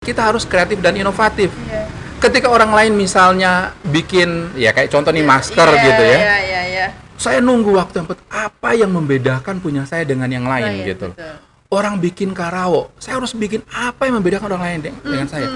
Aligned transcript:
kita 0.00 0.24
harus 0.24 0.48
kreatif 0.48 0.80
dan 0.80 0.96
inovatif. 0.96 1.52
Iya. 1.60 1.84
Ketika 2.16 2.48
orang 2.48 2.72
lain 2.72 2.96
misalnya 2.96 3.76
bikin 3.84 4.48
ya 4.56 4.72
kayak 4.72 4.88
contoh 4.88 5.12
nih 5.12 5.20
masker 5.20 5.68
Iya, 5.68 5.82
gitu 5.84 6.02
ya. 6.02 6.16
Iya, 6.16 6.36
iya, 6.40 6.62
iya. 6.66 6.86
Saya 7.20 7.44
nunggu 7.44 7.68
waktu 7.76 8.00
yang 8.00 8.08
apa 8.26 8.70
yang 8.72 8.88
membedakan 8.90 9.60
punya 9.60 9.84
saya 9.84 10.08
dengan 10.08 10.24
yang 10.26 10.48
lain 10.48 10.80
Lain, 10.80 10.88
gitu. 10.88 11.12
betul. 11.12 11.36
Orang 11.68 12.00
bikin 12.00 12.32
karawo, 12.32 12.88
saya 12.96 13.20
harus 13.20 13.30
bikin 13.30 13.60
apa 13.68 14.08
yang 14.08 14.18
membedakan 14.18 14.48
orang 14.50 14.62
lain 14.64 14.78
de- 14.80 14.96
Mm, 14.96 15.04
dengan 15.06 15.28
saya. 15.28 15.46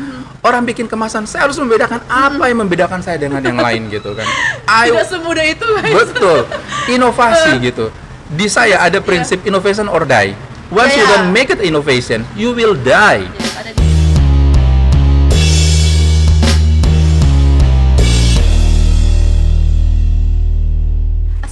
Orang 0.45 0.63
bikin 0.63 0.87
kemasan, 0.87 1.25
saya 1.25 1.49
harus 1.49 1.57
membedakan 1.57 2.05
apa 2.05 2.45
yang 2.45 2.59
membedakan 2.61 3.01
saya 3.01 3.17
dengan 3.17 3.41
yang 3.41 3.57
lain 3.57 3.89
gitu 3.89 4.13
kan. 4.13 4.29
Ayo, 4.79 4.93
Tidak 4.93 5.09
semudah 5.09 5.45
itu, 5.49 5.67
betul, 5.91 6.39
inovasi 6.87 7.51
gitu. 7.67 7.89
Di 8.29 8.47
saya 8.47 8.79
ada 8.79 9.01
prinsip 9.01 9.41
innovation 9.43 9.89
or 9.89 10.05
die. 10.05 10.37
Once 10.69 10.93
you 10.93 11.03
Iya. 11.03 11.13
don't 11.17 11.33
make 11.33 11.49
it 11.49 11.59
innovation, 11.59 12.29
you 12.37 12.53
will 12.53 12.77
die. 12.77 13.25
Yes, 13.25 13.84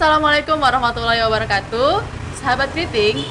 Assalamualaikum 0.02 0.59
warahmatullahi 0.59 1.23
wabarakatuh. 1.23 2.02
Sahabat 2.43 2.74
Kriting 2.74 3.23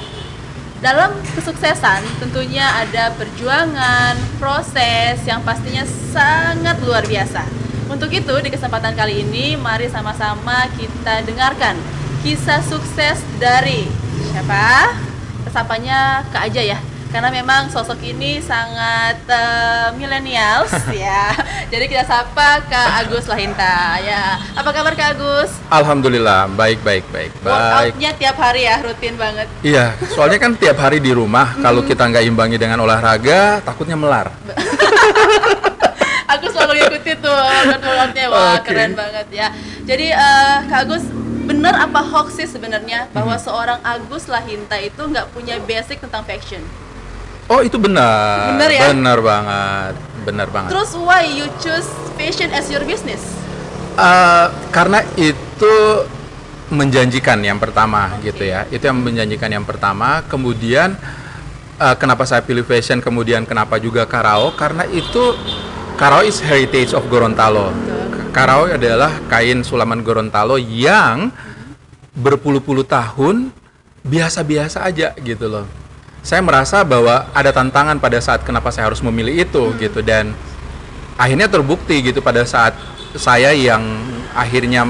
Dalam 0.79 1.19
kesuksesan 1.35 1.99
tentunya 2.23 2.63
ada 2.63 3.11
perjuangan, 3.11 4.15
proses 4.39 5.19
yang 5.27 5.43
pastinya 5.43 5.83
sangat 6.15 6.79
luar 6.87 7.03
biasa. 7.03 7.43
Untuk 7.91 8.07
itu 8.15 8.31
di 8.39 8.47
kesempatan 8.47 8.95
kali 8.95 9.19
ini 9.19 9.59
mari 9.59 9.91
sama-sama 9.91 10.71
kita 10.79 11.27
dengarkan 11.27 11.75
Kisah 12.23 12.63
sukses 12.63 13.19
dari 13.35 13.91
siapa? 14.31 14.95
Kesapanya 15.43 16.23
Kak 16.31 16.55
Aja 16.55 16.63
ya 16.63 16.79
karena 17.11 17.29
memang 17.29 17.67
sosok 17.67 17.99
ini 18.01 18.39
sangat 18.39 19.17
eh, 19.25 19.87
millennials 19.93 20.71
ya. 20.95 21.29
Jadi 21.67 21.83
kita 21.85 22.03
sapa 22.03 22.61
Kak 22.63 22.87
Agus 23.01 23.25
Lahinta 23.25 23.97
ya. 23.99 24.37
Apa 24.51 24.69
kabar 24.69 24.91
Kak 24.91 25.13
Agus? 25.13 25.49
Alhamdulillah, 25.67 26.45
baik 26.49 26.81
baik 26.81 27.03
baik 27.09 27.29
baik. 27.37 27.45
Workoutnya 27.45 28.09
tiap 28.15 28.35
hari 28.37 28.63
ya, 28.63 28.75
rutin 28.79 29.13
banget. 29.15 29.45
Iya, 29.61 29.93
soalnya 30.09 30.37
kan 30.37 30.51
tiap 30.55 30.77
hari 30.77 30.97
di 30.97 31.11
rumah 31.11 31.53
kalau 31.63 31.81
kita 31.81 32.05
nggak 32.05 32.23
imbangi 32.25 32.55
dengan 32.55 32.79
olahraga, 32.79 33.59
takutnya 33.61 33.93
melar. 33.93 34.31
Aku 36.31 36.47
selalu 36.47 36.79
ngikutin 36.79 37.15
tuh 37.19 37.27
workout-workoutnya, 37.27 38.25
wah 38.31 38.55
Oke. 38.55 38.65
keren 38.65 38.91
banget 38.95 39.27
ya. 39.29 39.47
Jadi 39.83 40.05
eh, 40.09 40.55
Kak 40.65 40.79
Agus, 40.87 41.03
bener 41.43 41.75
apa 41.75 41.99
hoax 41.99 42.39
sih 42.39 42.47
sebenarnya 42.47 43.05
bahwa 43.11 43.35
Hmm. 43.35 43.43
seorang 43.43 43.79
Agus 43.83 44.25
Lahinta 44.25 44.75
itu 44.75 44.99
nggak 45.01 45.27
punya 45.35 45.59
basic 45.61 45.99
tentang 45.99 46.23
fashion? 46.23 46.63
Oh 47.49 47.59
itu 47.65 47.75
benar, 47.81 48.55
Benar 48.55 48.69
ya? 48.71 48.81
benar 48.93 49.17
banget, 49.19 49.93
benar 50.23 50.47
banget. 50.53 50.71
Terus 50.71 50.91
why 50.95 51.25
you 51.25 51.49
choose 51.59 51.89
fashion 52.15 52.53
as 52.53 52.69
your 52.69 52.85
business? 52.85 53.21
Eh, 53.97 54.47
karena 54.71 55.03
itu 55.19 55.75
menjanjikan 56.71 57.43
yang 57.43 57.59
pertama 57.59 58.15
Oke. 58.15 58.31
gitu 58.31 58.47
ya, 58.47 58.63
itu 58.71 58.79
yang 58.79 59.03
menjanjikan 59.03 59.51
yang 59.51 59.65
pertama. 59.67 60.23
Kemudian 60.31 60.95
eh, 61.75 61.95
kenapa 61.99 62.23
saya 62.23 62.39
pilih 62.39 62.63
fashion, 62.63 63.03
kemudian 63.03 63.43
kenapa 63.43 63.75
juga 63.81 64.07
Karao? 64.07 64.55
Karena 64.55 64.87
itu 64.87 65.35
Karao 65.99 66.23
is 66.23 66.39
heritage 66.39 66.95
of 66.95 67.03
Gorontalo. 67.11 67.69
Betul. 67.75 68.31
Karao 68.31 68.63
adalah 68.71 69.11
kain 69.27 69.59
sulaman 69.59 69.99
Gorontalo 70.07 70.55
yang 70.55 71.35
berpuluh-puluh 72.15 72.87
tahun 72.87 73.51
biasa-biasa 74.07 74.87
aja 74.87 75.11
gitu 75.19 75.51
loh. 75.51 75.80
Saya 76.21 76.41
merasa 76.45 76.85
bahwa 76.85 77.25
ada 77.33 77.49
tantangan 77.49 77.97
pada 77.97 78.21
saat 78.21 78.45
kenapa 78.45 78.69
saya 78.69 78.85
harus 78.93 79.01
memilih 79.01 79.41
itu 79.41 79.73
gitu 79.81 80.05
dan 80.05 80.37
akhirnya 81.17 81.49
terbukti 81.49 81.97
gitu 82.05 82.21
pada 82.21 82.45
saat 82.45 82.77
saya 83.17 83.51
yang 83.57 83.81
akhirnya 84.37 84.85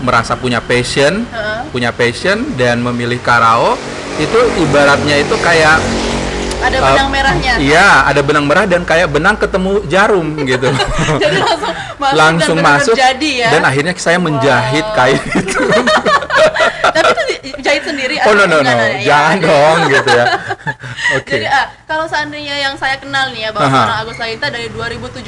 merasa 0.00 0.32
punya 0.34 0.64
passion, 0.64 1.28
Heeh. 1.28 1.60
punya 1.68 1.92
passion 1.92 2.56
dan 2.56 2.80
memilih 2.80 3.20
Karao 3.20 3.76
itu 4.16 4.40
ibaratnya 4.60 5.20
itu 5.20 5.36
kayak 5.44 5.76
Ada 6.60 6.76
uh, 6.76 6.84
benang 6.92 7.08
merahnya. 7.08 7.52
Iya, 7.56 7.88
ada 8.04 8.20
benang 8.20 8.44
merah 8.44 8.64
dan 8.68 8.84
kayak 8.84 9.08
benang 9.08 9.36
ketemu 9.36 9.80
jarum 9.88 10.28
gitu. 10.44 10.68
Jadi 11.22 11.38
langsung 11.40 11.72
masuk 12.00 12.16
langsung 12.16 12.56
dan 12.60 12.64
masuk 12.68 12.94
jadi 12.96 13.30
ya. 13.32 13.48
dan 13.56 13.62
akhirnya 13.64 13.92
saya 13.96 14.16
menjahit 14.20 14.84
Wow. 14.84 14.96
kain 14.96 15.20
itu. 15.40 15.60
Tapi 16.90 17.08
itu 17.46 17.58
jahit 17.62 17.82
sendiri 17.86 18.14
oh 18.26 18.32
no 18.34 18.44
no 18.44 18.58
no, 18.58 18.58
gimana? 18.60 18.84
Ya. 18.98 19.00
jangan 19.06 19.36
dong 19.42 19.78
gitu 19.88 20.10
ya. 20.10 20.24
Oke. 21.18 21.34
Jadi 21.38 21.46
ah, 21.46 21.66
kalau 21.86 22.06
seandainya 22.10 22.56
yang 22.58 22.74
saya 22.76 22.96
kenal 22.98 23.30
nih 23.30 23.48
ya 23.48 23.50
bahwa 23.54 23.68
Aha. 23.70 23.76
seorang 23.78 23.98
Agus 24.04 24.18
Lainta 24.18 24.46
dari 24.50 24.68
2017 24.70 25.22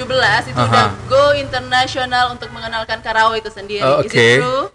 itu 0.50 0.58
Aha. 0.58 0.66
udah 0.68 0.86
go 1.06 1.24
internasional 1.38 2.34
untuk 2.34 2.50
mengenalkan 2.50 2.98
Karawa 3.00 3.34
itu 3.38 3.50
sendiri. 3.50 3.82
Is 4.04 4.12
it 4.12 4.42
true? 4.42 4.70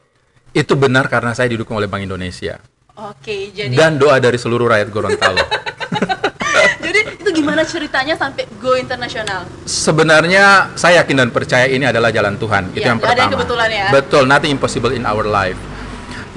Itu 0.55 0.73
benar 0.79 1.05
karena 1.11 1.35
saya 1.37 1.51
didukung 1.51 1.77
oleh 1.77 1.85
Bank 1.85 2.07
Indonesia 2.07 2.57
Oke, 2.97 3.53
jadi 3.53 3.77
dan 3.77 4.01
doa 4.01 4.17
dari 4.17 4.41
seluruh 4.41 4.73
rakyat 4.73 4.89
Gorontalo. 4.89 5.37
jadi 6.85 7.13
itu 7.13 7.29
gimana 7.29 7.61
ceritanya 7.61 8.17
sampai 8.17 8.49
go 8.57 8.73
internasional? 8.73 9.45
Sebenarnya 9.69 10.73
saya 10.73 11.05
yakin 11.05 11.13
dan 11.21 11.29
percaya 11.29 11.69
ini 11.69 11.85
adalah 11.85 12.09
jalan 12.09 12.41
Tuhan. 12.41 12.73
itu 12.73 12.81
Iya, 12.81 12.89
yang 12.89 12.97
nggak 12.97 13.05
ada 13.05 13.13
pertama. 13.13 13.21
yang 13.21 13.33
kebetulan 13.37 13.69
ya. 13.69 13.87
Betul, 13.93 14.23
nothing 14.25 14.49
impossible 14.57 14.89
in 14.89 15.05
our 15.05 15.29
life. 15.29 15.61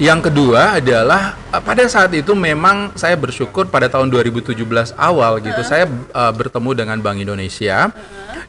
Yang 0.01 0.33
kedua 0.33 0.81
adalah 0.81 1.37
eh, 1.53 1.61
pada 1.61 1.85
saat 1.85 2.09
itu 2.17 2.33
memang 2.33 2.89
saya 2.97 3.13
bersyukur 3.13 3.69
pada 3.69 3.85
tahun 3.85 4.09
2017 4.09 4.57
awal 4.97 5.37
gitu 5.45 5.61
saya 5.61 5.85
eh, 5.85 6.33
bertemu 6.33 6.73
dengan 6.73 6.97
Bank 6.97 7.21
Indonesia 7.21 7.93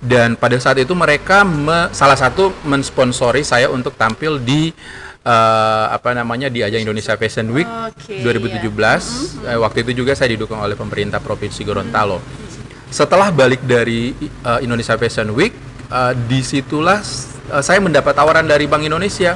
dan 0.00 0.34
pada 0.40 0.56
saat 0.56 0.80
itu 0.80 0.96
mereka 0.96 1.44
me- 1.44 1.92
salah 1.92 2.16
satu 2.16 2.56
mensponsori 2.64 3.44
saya 3.44 3.68
untuk 3.68 3.92
tampil 4.00 4.40
di 4.40 4.72
eh, 5.22 5.86
apa 5.92 6.16
namanya 6.16 6.48
di 6.48 6.64
ajang 6.64 6.88
Indonesia 6.88 7.20
Fashion 7.20 7.52
Week 7.52 7.69
Oke, 7.69 8.16
iya. 8.16 8.32
2017. 8.32 9.52
Eh, 9.52 9.58
waktu 9.60 9.78
itu 9.84 9.92
juga 10.02 10.16
saya 10.16 10.32
didukung 10.32 10.56
oleh 10.56 10.74
pemerintah 10.74 11.20
Provinsi 11.20 11.62
Gorontalo. 11.69 12.19
Setelah 12.92 13.32
balik 13.32 13.64
dari 13.64 14.12
uh, 14.44 14.60
Indonesia 14.60 14.92
Fashion 15.00 15.32
Week, 15.32 15.56
uh, 15.88 16.12
di 16.12 16.44
situlah 16.44 17.00
uh, 17.48 17.64
saya 17.64 17.80
mendapat 17.80 18.12
tawaran 18.12 18.44
dari 18.44 18.69
Bank 18.69 18.84
Indonesia. 18.84 19.32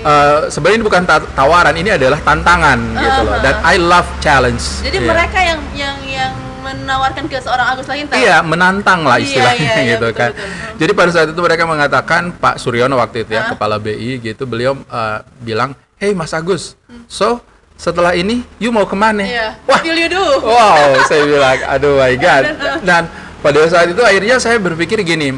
Uh, 0.00 0.48
Sebenarnya 0.48 0.76
ini 0.80 0.86
bukan 0.86 1.02
ta- 1.04 1.28
tawaran, 1.30 1.76
ini 1.76 1.92
adalah 1.92 2.16
tantangan 2.18 2.78
gitu 2.96 3.20
loh. 3.20 3.36
Dan 3.38 3.54
I 3.60 3.76
love 3.76 4.08
challenge. 4.18 4.80
Jadi 4.80 4.96
Iya. 4.96 5.08
mereka 5.08 5.38
yang 5.38 5.60
yang 5.72 5.96
yang 6.02 6.32
menawarkan 6.60 7.24
ke 7.24 7.36
seorang 7.36 7.66
Agus 7.68 7.84
Lainta. 7.84 8.14
Iya, 8.14 8.40
menantang 8.40 9.04
lah 9.04 9.16
Iya, 9.16 9.24
istilahnya 9.26 9.60
iya, 9.60 9.76
iya, 9.76 9.90
gitu 9.96 10.06
betul, 10.08 10.20
kan. 10.20 10.30
betul. 10.32 10.48
Jadi 10.76 10.92
pada 10.94 11.10
saat 11.10 11.28
itu 11.28 11.40
mereka 11.40 11.64
mengatakan 11.64 12.22
Pak 12.32 12.56
Suryono 12.56 12.96
waktu 12.96 13.24
itu 13.24 13.32
ya, 13.32 13.44
Hah? 13.44 13.50
kepala 13.52 13.76
BI 13.76 14.20
gitu, 14.20 14.44
beliau 14.44 14.72
uh, 14.86 15.18
bilang, 15.38 15.72
"Hey 15.96 16.12
Mas 16.12 16.32
Agus, 16.32 16.76
so 17.04 17.40
setelah 17.74 18.12
ini 18.12 18.44
you 18.56 18.68
mau 18.68 18.84
ke 18.84 18.96
mana?" 18.96 19.20
Hmm. 19.20 19.32
Iya. 19.32 19.48
Wah, 19.64 19.80
you 19.82 20.08
do? 20.08 20.24
Wow, 20.42 21.00
saya 21.04 21.22
bilang, 21.24 21.58
aduh 21.66 21.96
my 21.96 22.14
god. 22.16 22.42
Dan 22.88 23.02
pada 23.38 23.60
saat 23.66 23.88
itu 23.88 24.00
akhirnya 24.00 24.36
saya 24.36 24.56
berpikir 24.56 25.00
gini, 25.00 25.36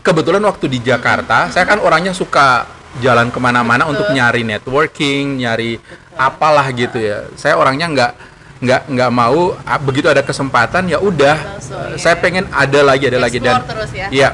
kebetulan 0.00 0.42
waktu 0.42 0.66
di 0.68 0.78
Jakarta, 0.80 1.50
saya 1.50 1.64
kan 1.64 1.78
orangnya 1.78 2.10
suka 2.10 2.66
jalan 3.02 3.30
ke 3.30 3.38
mana-mana 3.42 3.88
untuk 3.88 4.06
nyari 4.12 4.46
networking, 4.46 5.42
nyari 5.42 5.80
apalah 6.14 6.66
gitu 6.70 6.98
ya. 6.98 7.26
Saya 7.34 7.58
orangnya 7.58 7.90
nggak 7.90 8.12
nggak 8.64 8.82
nggak 8.86 9.10
mau 9.12 9.52
ah, 9.66 9.78
begitu 9.82 10.06
ada 10.10 10.22
kesempatan 10.22 10.86
ya 10.86 10.98
udah. 11.02 11.36
Ya. 11.58 11.98
Saya 11.98 12.16
pengen 12.18 12.46
ada 12.54 12.80
lagi 12.86 13.10
ada 13.10 13.18
lagi 13.18 13.38
dan 13.42 13.60
Explore 13.60 13.70
terus 13.72 13.90
ya. 13.94 14.08
Iya. 14.10 14.30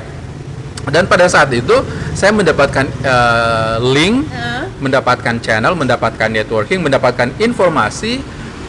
Dan 0.91 1.05
pada 1.07 1.29
saat 1.29 1.53
itu 1.53 1.77
saya 2.17 2.33
mendapatkan 2.33 2.89
eh, 2.89 3.77
link 3.85 4.27
Heeh. 4.29 4.65
mendapatkan 4.81 5.37
channel, 5.45 5.77
mendapatkan 5.77 6.29
networking, 6.29 6.81
mendapatkan 6.81 7.31
informasi 7.37 8.21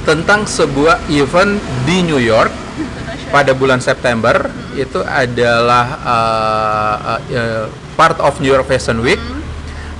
tentang 0.02 0.50
sebuah 0.50 0.97
event 1.13 1.62
di 1.85 2.02
New 2.02 2.18
York 2.18 2.50
pada 3.31 3.56
bulan 3.56 3.79
September 3.79 4.50
itu 4.75 5.00
adalah 5.08 5.85
uh, 6.03 6.96
uh, 7.16 7.20
uh, 7.32 7.66
part 7.96 8.20
of 8.20 8.37
New 8.44 8.52
York 8.52 8.67
Fashion 8.67 8.99
Week. 8.99 9.20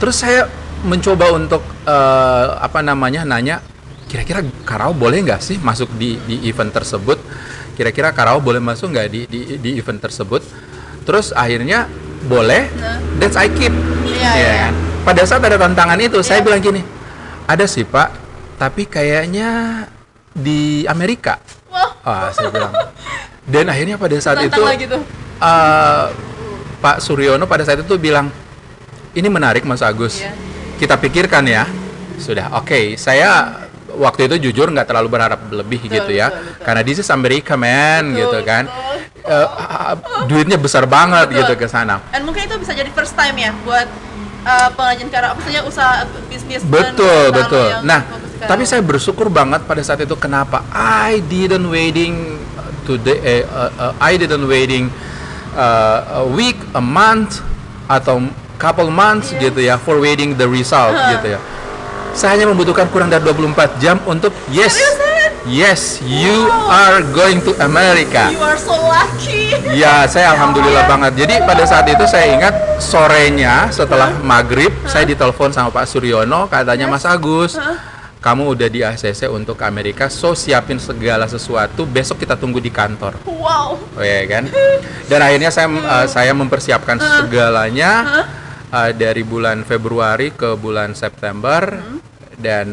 Terus 0.02 0.18
saya 0.18 0.50
mencoba 0.82 1.30
untuk 1.30 1.62
uh, 1.86 2.58
apa 2.58 2.82
namanya 2.82 3.22
nanya 3.22 3.62
kira-kira 4.10 4.42
Karao 4.66 4.98
boleh 4.98 5.22
nggak 5.22 5.40
sih 5.40 5.62
masuk 5.62 5.94
di 5.94 6.18
di 6.26 6.50
event 6.50 6.74
tersebut? 6.74 7.22
Kira-kira 7.78 8.10
Karao 8.10 8.42
boleh 8.42 8.58
masuk 8.58 8.90
nggak 8.92 9.08
di, 9.08 9.22
di 9.30 9.40
di 9.62 9.70
event 9.78 10.02
tersebut? 10.02 10.42
Terus 11.06 11.30
akhirnya 11.32 11.86
boleh. 12.26 12.66
Nah. 12.82 12.98
That's 13.22 13.38
I 13.38 13.50
keep. 13.50 13.70
Iya, 14.10 14.32
Iya 14.34 14.34
iya. 14.36 14.54
kan? 14.70 14.74
Pada 15.02 15.22
saat 15.26 15.42
ada 15.42 15.58
tantangan 15.58 15.98
itu, 15.98 16.18
saya 16.22 16.42
Iya. 16.42 16.46
bilang 16.46 16.62
gini, 16.62 16.82
ada 17.46 17.66
sih 17.66 17.86
Pak, 17.86 18.10
tapi 18.58 18.86
kayaknya 18.86 19.86
di 20.34 20.86
Amerika. 20.86 21.42
Wah, 21.70 21.94
Ah, 22.02 22.30
saya 22.34 22.50
bilang. 22.50 22.74
Dan 23.46 23.66
akhirnya 23.70 23.98
pada 23.98 24.18
saat 24.22 24.38
tantang 24.42 24.54
itu, 24.54 24.62
lagi 24.62 24.86
tuh. 24.86 25.02
eh, 25.42 26.06
Pak 26.78 26.98
Suryono 27.02 27.46
pada 27.46 27.66
saat 27.66 27.82
itu 27.82 27.98
bilang, 27.98 28.30
ini 29.16 29.28
menarik 29.28 29.64
Mas 29.68 29.84
Agus. 29.84 30.22
Iya. 30.24 30.34
Kita 30.80 30.96
pikirkan 30.98 31.46
ya. 31.46 31.68
Sudah, 32.22 32.54
oke. 32.58 32.96
Saya 32.98 33.62
waktu 33.96 34.32
itu 34.32 34.50
jujur 34.50 34.72
nggak 34.72 34.88
terlalu 34.88 35.10
berharap 35.12 35.40
lebih 35.52 35.84
Betul, 35.84 35.94
gitu 36.00 36.12
ya, 36.16 36.32
betul, 36.32 36.48
betul. 36.48 36.64
karena 36.64 36.82
this 36.86 36.98
is 37.04 37.10
America 37.12 37.54
man 37.60 38.16
Betul, 38.16 38.20
gitu 38.24 38.40
kan. 38.48 38.64
betul. 38.72 39.46
ah, 39.46 39.94
duitnya 40.26 40.58
besar 40.58 40.88
banget 40.88 41.30
Betul. 41.30 41.40
gitu 41.44 41.54
ke 41.60 41.68
sana. 41.68 42.00
Dan 42.10 42.24
mungkin 42.24 42.48
itu 42.48 42.56
bisa 42.58 42.72
jadi 42.74 42.90
first 42.96 43.14
time 43.14 43.36
ya 43.38 43.52
buat 43.68 43.88
uh, 44.48 44.70
pengrajin 44.74 45.08
karaoke, 45.12 45.38
maksudnya 45.44 45.62
usaha 45.68 46.08
bisnis 46.32 46.62
Betul, 46.66 47.30
dan 47.30 47.36
betul. 47.36 47.68
yang 47.70 47.84
Nah, 47.86 48.02
tapi 48.48 48.64
saya 48.66 48.82
bersyukur 48.82 49.30
banget 49.30 49.62
pada 49.70 49.82
saat 49.86 50.02
itu 50.02 50.16
kenapa 50.18 50.66
I 50.74 51.22
didn't 51.22 51.68
waiting 51.70 52.42
today 52.88 53.46
uh, 53.46 53.70
uh, 53.78 53.94
I 54.02 54.18
didn't 54.18 54.46
waiting 54.50 54.90
uh, 55.54 56.22
a 56.22 56.26
week, 56.26 56.58
a 56.74 56.82
month 56.82 57.46
atau 57.86 58.24
couple 58.62 58.88
months 58.88 59.34
Yes. 59.34 59.42
gitu 59.42 59.60
ya 59.60 59.76
for 59.76 59.98
waiting 59.98 60.38
the 60.38 60.46
result 60.46 60.94
Huh. 60.94 61.18
gitu 61.18 61.34
ya. 61.34 61.40
Saya 62.12 62.36
hanya 62.36 62.46
membutuhkan 62.46 62.86
kurang 62.88 63.08
dari 63.08 63.24
24 63.24 63.82
jam 63.82 63.98
untuk 64.06 64.30
yes. 64.48 64.78
Yes, 65.42 65.98
you 66.00 66.46
Wow. 66.46 66.70
are 66.70 67.00
going 67.10 67.42
to 67.42 67.58
America. 67.58 68.30
You 68.30 68.46
are 68.46 68.54
so 68.56 68.78
lucky. 68.78 69.50
Ya, 69.74 70.06
saya 70.06 70.30
alhamdulillah 70.38 70.86
Ya. 70.86 70.92
banget. 70.92 71.12
Jadi 71.18 71.42
pada 71.42 71.66
saat 71.66 71.90
itu 71.90 72.06
saya 72.06 72.30
ingat 72.30 72.54
sorenya 72.78 73.66
setelah 73.70 74.14
maghrib 74.22 74.70
saya 74.86 75.02
ditelepon 75.02 75.50
sama 75.50 75.74
Pak 75.74 75.90
Suryono, 75.90 76.46
katanya 76.46 76.86
Mas 76.86 77.10
Agus, 77.10 77.58
Hah? 77.58 77.74
kamu 78.22 78.54
udah 78.54 78.70
di 78.70 78.86
ACC 78.86 79.26
untuk 79.26 79.58
Amerika, 79.66 80.14
so 80.14 80.38
siapin 80.38 80.78
segala 80.78 81.26
sesuatu. 81.26 81.90
Besok 81.90 82.22
kita 82.22 82.38
tunggu 82.38 82.62
di 82.62 82.70
kantor, 82.70 83.18
Wow. 83.26 83.82
oh 83.82 84.04
ya 84.06 84.22
kan? 84.30 84.46
Dan 85.08 85.20
akhirnya 85.20 85.50
saya 85.50 85.66
uh, 85.66 86.06
saya 86.06 86.38
mempersiapkan 86.38 87.02
segalanya 87.02 87.92
uh, 88.72 88.92
dari 88.96 89.22
bulan 89.22 89.68
Februari 89.68 90.32
ke 90.34 90.56
bulan 90.58 90.96
September 90.96 91.62
dan 92.42 92.68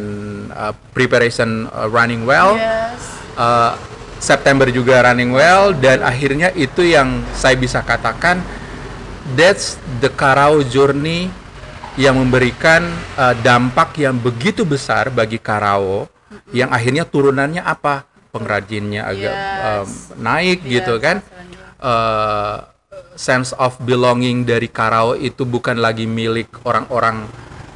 uh, 0.55 0.73
preparation 0.97 1.69
uh, 1.69 1.91
running 1.91 2.25
well. 2.25 2.57
Yes. 2.57 3.03
Uh, 3.39 3.75
September 4.19 4.67
juga 4.67 5.07
running 5.07 5.31
well 5.31 5.71
dan 5.71 6.03
akhirnya 6.03 6.51
itu 6.59 6.83
yang 6.83 7.23
saya 7.39 7.55
bisa 7.55 7.87
katakan 7.87 8.43
that's 9.39 9.79
the 10.03 10.11
Karao 10.11 10.67
journey 10.67 11.31
yang 11.95 12.19
memberikan 12.19 12.83
uh, 13.15 13.35
dampak 13.47 13.95
yang 13.99 14.19
begitu 14.19 14.67
besar 14.67 15.15
bagi 15.15 15.39
Karao 15.39 16.11
yang 16.51 16.75
akhirnya 16.75 17.07
turunannya 17.07 17.63
apa 17.63 18.07
pengrajinnya 18.35 19.07
agak 19.07 19.35
Yes. 19.35 19.63
um, 19.63 19.89
naik 20.19 20.59
Yes, 20.67 20.71
gitu 20.83 20.95
kan 20.99 21.23
uh, 21.79 22.67
sense 23.15 23.51
of 23.55 23.75
belonging 23.81 24.43
dari 24.43 24.67
Karao 24.67 25.13
itu 25.13 25.43
bukan 25.43 25.77
lagi 25.77 26.05
milik 26.05 26.47
orang-orang 26.63 27.27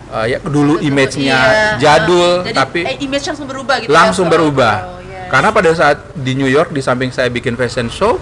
uh, 0.08 0.24
ya 0.24 0.38
dulu 0.38 0.76
Betul, 0.76 0.88
image-nya 0.88 1.38
iya. 1.38 1.68
jadul 1.76 2.42
Jadi, 2.42 2.54
tapi 2.54 2.80
eh, 2.84 2.96
image 3.00 3.26
langsung 3.26 3.46
berubah 3.46 3.76
gitu. 3.78 3.90
langsung 3.90 4.26
ya, 4.26 4.32
berubah. 4.32 4.74
Oh, 4.78 5.00
yes. 5.00 5.28
Karena 5.28 5.48
pada 5.48 5.70
saat 5.72 5.98
di 6.14 6.32
New 6.32 6.46
York 6.46 6.70
di 6.70 6.78
samping 6.78 7.08
saya 7.08 7.26
bikin 7.26 7.54
fashion 7.54 7.88
show, 7.88 8.20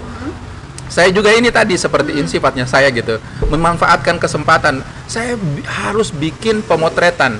saya 0.87 1.07
juga 1.07 1.31
ini 1.31 1.47
tadi 1.47 1.75
seperti 1.75 2.11
ini 2.13 2.25
sifatnya 2.25 2.63
saya 2.63 2.87
gitu, 2.89 3.15
memanfaatkan 3.45 4.15
kesempatan. 4.15 4.79
Saya 5.05 5.35
bi- 5.35 5.63
harus 5.63 6.09
bikin 6.09 6.59
pemotretan 6.61 7.39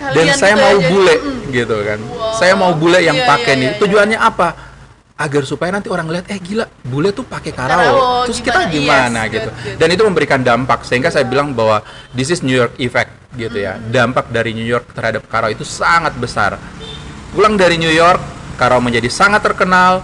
dan 0.00 0.10
Sekalian 0.16 0.34
saya 0.34 0.54
gitu 0.54 0.60
mau 0.60 0.70
ya, 0.70 0.76
jadi- 0.76 0.88
bule 0.88 1.16
Mm. 1.16 1.40
gitu 1.52 1.76
kan. 1.82 1.98
Wow. 2.00 2.32
Saya 2.32 2.54
mau 2.54 2.72
bule 2.72 2.98
yang 3.00 3.14
Iya, 3.14 3.26
pakai 3.26 3.52
iya, 3.52 3.60
nih. 3.60 3.70
iya, 3.70 3.78
Tujuannya 3.78 4.18
apa? 4.18 4.48
Agar 5.20 5.44
supaya 5.44 5.68
nanti 5.68 5.92
orang 5.92 6.08
lihat, 6.08 6.32
eh 6.32 6.40
gila, 6.40 6.64
bule 6.80 7.12
tuh 7.12 7.28
pakai 7.28 7.52
Karao, 7.52 7.76
karao. 7.76 8.24
Terus 8.24 8.40
kita 8.40 8.64
gimana? 8.64 8.72
gimana 8.72 9.20
Yes, 9.28 9.32
gitu. 9.36 9.50
good, 9.52 9.64
good. 9.68 9.76
Dan 9.76 9.88
itu 9.92 10.02
memberikan 10.08 10.40
dampak 10.40 10.80
sehingga 10.88 11.12
saya 11.12 11.28
bilang 11.28 11.52
bahwa 11.52 11.84
this 12.16 12.32
is 12.32 12.40
New 12.40 12.56
York 12.56 12.72
effect 12.80 13.12
gitu 13.36 13.60
ya. 13.60 13.76
Dampak 13.76 14.32
dari 14.32 14.56
New 14.56 14.64
York 14.64 14.96
terhadap 14.96 15.28
karao 15.28 15.52
itu 15.52 15.60
sangat 15.60 16.16
besar. 16.16 16.56
Pulang 17.36 17.60
dari 17.60 17.76
New 17.76 17.92
York, 17.92 18.18
karao 18.56 18.80
menjadi 18.80 19.12
sangat 19.12 19.44
terkenal. 19.44 20.00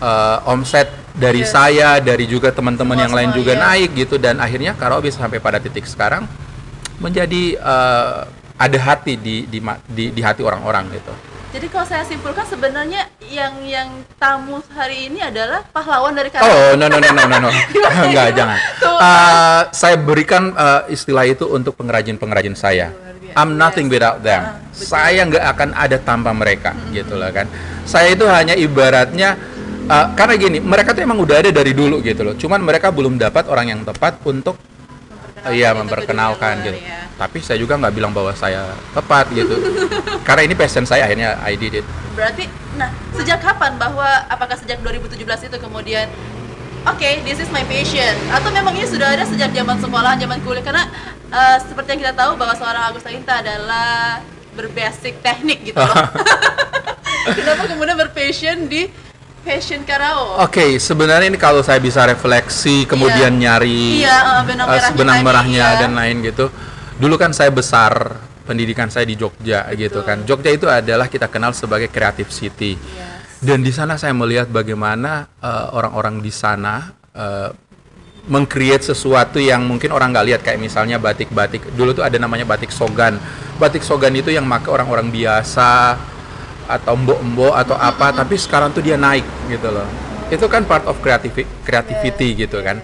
eh, 0.00 0.38
omset 0.48 0.88
dari 1.12 1.44
Yes. 1.44 1.52
saya, 1.52 2.00
dari 2.00 2.24
juga 2.24 2.48
teman-teman 2.48 2.96
yang 2.96 3.12
lain 3.12 3.36
juga 3.36 3.52
iya. 3.52 3.60
naik 3.68 3.92
gitu 3.92 4.16
dan 4.16 4.40
akhirnya 4.40 4.72
karao 4.72 4.96
bisa 5.04 5.20
sampai 5.20 5.36
pada 5.36 5.60
titik 5.60 5.84
sekarang 5.84 6.24
menjadi 6.96 7.60
eh, 7.60 8.20
ada 8.56 8.78
hati 8.80 9.20
di 9.20 9.44
di 9.44 9.60
di, 9.88 10.04
di 10.08 10.20
hati 10.24 10.40
orang-orang 10.40 10.88
gitu. 10.92 11.12
Jadi 11.50 11.66
kalau 11.66 11.82
saya 11.82 12.06
simpulkan 12.06 12.46
sebenarnya 12.46 13.10
yang 13.26 13.58
yang 13.66 13.88
tamu 14.22 14.62
hari 14.70 15.10
ini 15.10 15.18
adalah 15.18 15.66
pahlawan 15.74 16.14
dari 16.14 16.30
karaoke. 16.30 16.46
Oh 16.46 16.70
no 16.78 16.86
no 16.86 17.02
no 17.02 17.10
no 17.10 17.22
no 17.26 17.36
no 17.42 17.50
enggak 18.06 18.38
jangan. 18.38 18.58
Tuh. 18.78 18.98
Eh, 19.02 19.62
saya 19.74 19.96
berikan 19.98 20.54
eh, 20.54 20.94
istilah 20.94 21.26
itu 21.26 21.50
untuk 21.50 21.74
pengrajin-pengrajin 21.74 22.54
saya. 22.54 22.94
I'm 23.34 23.58
nothing 23.58 23.90
without 23.90 24.22
them. 24.22 24.42
Ah, 24.42 24.58
betul. 24.62 24.86
saya 24.90 25.20
nggak 25.26 25.44
akan 25.54 25.68
ada 25.74 25.96
tanpa 25.98 26.30
mereka 26.30 26.70
gitu 26.94 27.18
lah 27.18 27.34
kan. 27.34 27.50
Saya 27.82 28.14
itu 28.14 28.30
hanya 28.30 28.54
ibaratnya 28.54 29.34
eh, 29.90 30.06
karena 30.14 30.34
gini 30.38 30.62
mereka 30.62 30.94
tuh 30.94 31.02
emang 31.02 31.18
udah 31.18 31.42
ada 31.42 31.50
dari 31.50 31.74
dulu 31.74 31.98
gitu 31.98 32.30
loh. 32.30 32.38
Cuman 32.38 32.62
mereka 32.62 32.94
belum 32.94 33.18
dapat 33.18 33.50
orang 33.50 33.74
yang 33.74 33.82
tepat 33.82 34.22
untuk 34.22 34.54
Memperkenalkan 35.40 35.56
Iya 35.56 35.68
itu 35.68 35.76
ke 35.76 35.80
memperkenalkan 35.82 36.54
gitu. 36.60 36.78
ya. 36.84 37.00
Tapi 37.16 37.38
saya 37.40 37.58
juga 37.60 37.74
nggak 37.80 37.94
bilang 37.96 38.12
bahwa 38.12 38.32
saya 38.36 38.76
tepat 38.92 39.26
gitu. 39.32 39.56
Karena 40.26 40.42
ini 40.44 40.54
passion 40.56 40.84
saya 40.84 41.08
akhirnya 41.08 41.40
I 41.40 41.56
did 41.56 41.80
it. 41.80 41.86
Berarti, 42.12 42.44
nah 42.76 42.92
sejak 43.16 43.40
kapan 43.40 43.80
bahwa 43.80 44.06
apakah 44.28 44.56
sejak 44.56 44.80
2017 44.84 45.20
itu 45.48 45.56
kemudian 45.60 46.06
oke 46.84 47.08
this 47.24 47.40
is 47.40 47.48
my 47.52 47.64
passion 47.68 48.16
atau 48.32 48.48
memang 48.52 48.72
ini 48.76 48.88
sudah 48.88 49.12
ada 49.12 49.24
sejak 49.28 49.52
zaman 49.52 49.76
sekolah 49.80 50.16
zaman 50.16 50.38
kuliah 50.44 50.64
karena 50.64 50.84
eh, 51.28 51.56
seperti 51.60 51.96
yang 51.96 52.00
kita 52.08 52.14
tahu 52.16 52.40
bahwa 52.40 52.54
seorang 52.56 52.82
Agus 52.88 53.04
Taginta 53.04 53.40
adalah 53.40 54.20
berbasic 54.56 55.20
teknik 55.24 55.72
gitu 55.72 55.80
loh. 55.80 55.96
Kenapa 57.36 57.68
kemudian 57.68 57.96
berpassion 57.96 58.68
di 58.68 58.88
fashion 59.42 59.82
karao? 59.88 60.40
Oke, 60.44 60.76
sebenarnya 60.76 61.28
ini 61.32 61.40
kalau 61.40 61.64
saya 61.64 61.80
bisa 61.80 62.04
refleksi 62.04 62.84
kemudian 62.84 63.34
nyari 63.36 64.04
Iya, 64.04 64.16
eh, 64.16 64.42
benang 64.46 64.66
eh, 64.68 64.76
merahnya 64.76 64.96
benang 64.96 65.18
merahnya 65.24 65.66
iya. 65.74 65.80
dan 65.80 65.92
lain 65.96 66.16
gitu. 66.24 66.46
Dulu 67.00 67.14
kan 67.16 67.32
saya 67.32 67.48
besar 67.48 68.20
pendidikan 68.44 68.90
saya 68.92 69.08
di 69.08 69.16
Jogja 69.16 69.64
gitu 69.72 70.04
kan. 70.04 70.22
Jogja 70.28 70.50
itu 70.52 70.66
adalah 70.68 71.08
kita 71.08 71.30
kenal 71.32 71.56
sebagai 71.56 71.88
creative 71.88 72.28
city. 72.28 72.76
Yes. 72.76 73.40
Dan 73.40 73.64
di 73.64 73.72
sana 73.72 73.96
saya 73.96 74.12
melihat 74.12 74.52
bagaimana 74.52 75.28
eh, 75.40 75.66
orang-orang 75.72 76.20
di 76.20 76.32
sana 76.32 76.92
eh, 77.16 77.50
mengcreate 78.28 78.84
sesuatu 78.92 79.40
yang 79.40 79.64
mungkin 79.64 79.96
orang 79.96 80.12
nggak 80.12 80.26
lihat 80.28 80.40
kayak 80.44 80.60
misalnya 80.60 81.00
batik-batik. 81.00 81.72
Dulu 81.72 81.96
tuh 81.96 82.04
ada 82.04 82.20
namanya 82.20 82.44
batik 82.44 82.68
sogan. 82.68 83.16
Batik 83.56 83.80
sogan 83.80 84.12
itu 84.12 84.28
yang 84.28 84.44
make 84.44 84.68
orang-orang 84.68 85.08
biasa 85.08 85.96
atau 86.70 86.94
mbok-mbok 86.94 87.54
atau 87.58 87.74
apa, 87.74 88.14
tapi 88.14 88.38
sekarang 88.38 88.70
tuh 88.70 88.86
dia 88.86 88.94
naik 88.94 89.26
gitu 89.50 89.68
loh. 89.68 89.86
Itu 90.30 90.46
kan 90.46 90.62
part 90.62 90.86
of 90.86 91.02
creativity, 91.02 91.48
creativity 91.66 92.46
gitu 92.46 92.62
kan. 92.62 92.78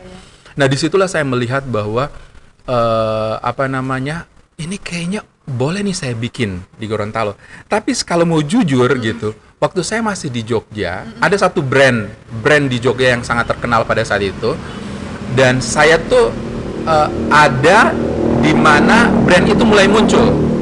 Nah 0.59 0.67
di 0.67 0.75
situlah 0.75 1.07
saya 1.07 1.23
melihat 1.23 1.63
bahwa 1.63 2.11
eh, 2.67 3.35
apa 3.39 3.71
namanya 3.71 4.27
ini 4.59 4.81
kayaknya 4.81 5.23
boleh 5.47 5.87
nih 5.87 5.95
saya 5.95 6.15
bikin 6.19 6.59
di 6.75 6.91
Gorontalo. 6.91 7.39
Tapi 7.71 7.95
kalau 8.03 8.27
mau 8.27 8.43
jujur 8.43 8.91
gitu, 8.99 9.31
waktu 9.63 9.81
saya 9.87 10.03
masih 10.03 10.27
di 10.27 10.43
Jogja, 10.43 11.07
ada 11.23 11.37
satu 11.39 11.63
brand 11.63 12.11
brand 12.43 12.67
di 12.67 12.83
Jogja 12.83 13.15
yang 13.15 13.23
sangat 13.23 13.55
terkenal 13.55 13.87
pada 13.87 14.03
saat 14.03 14.27
itu, 14.27 14.59
dan 15.39 15.63
saya 15.63 16.03
tuh 16.03 16.35
eh, 16.83 17.09
ada 17.31 17.95
di 18.43 18.51
mana 18.51 19.07
brand 19.23 19.47
itu 19.47 19.63
mulai 19.63 19.87
muncul. 19.87 20.56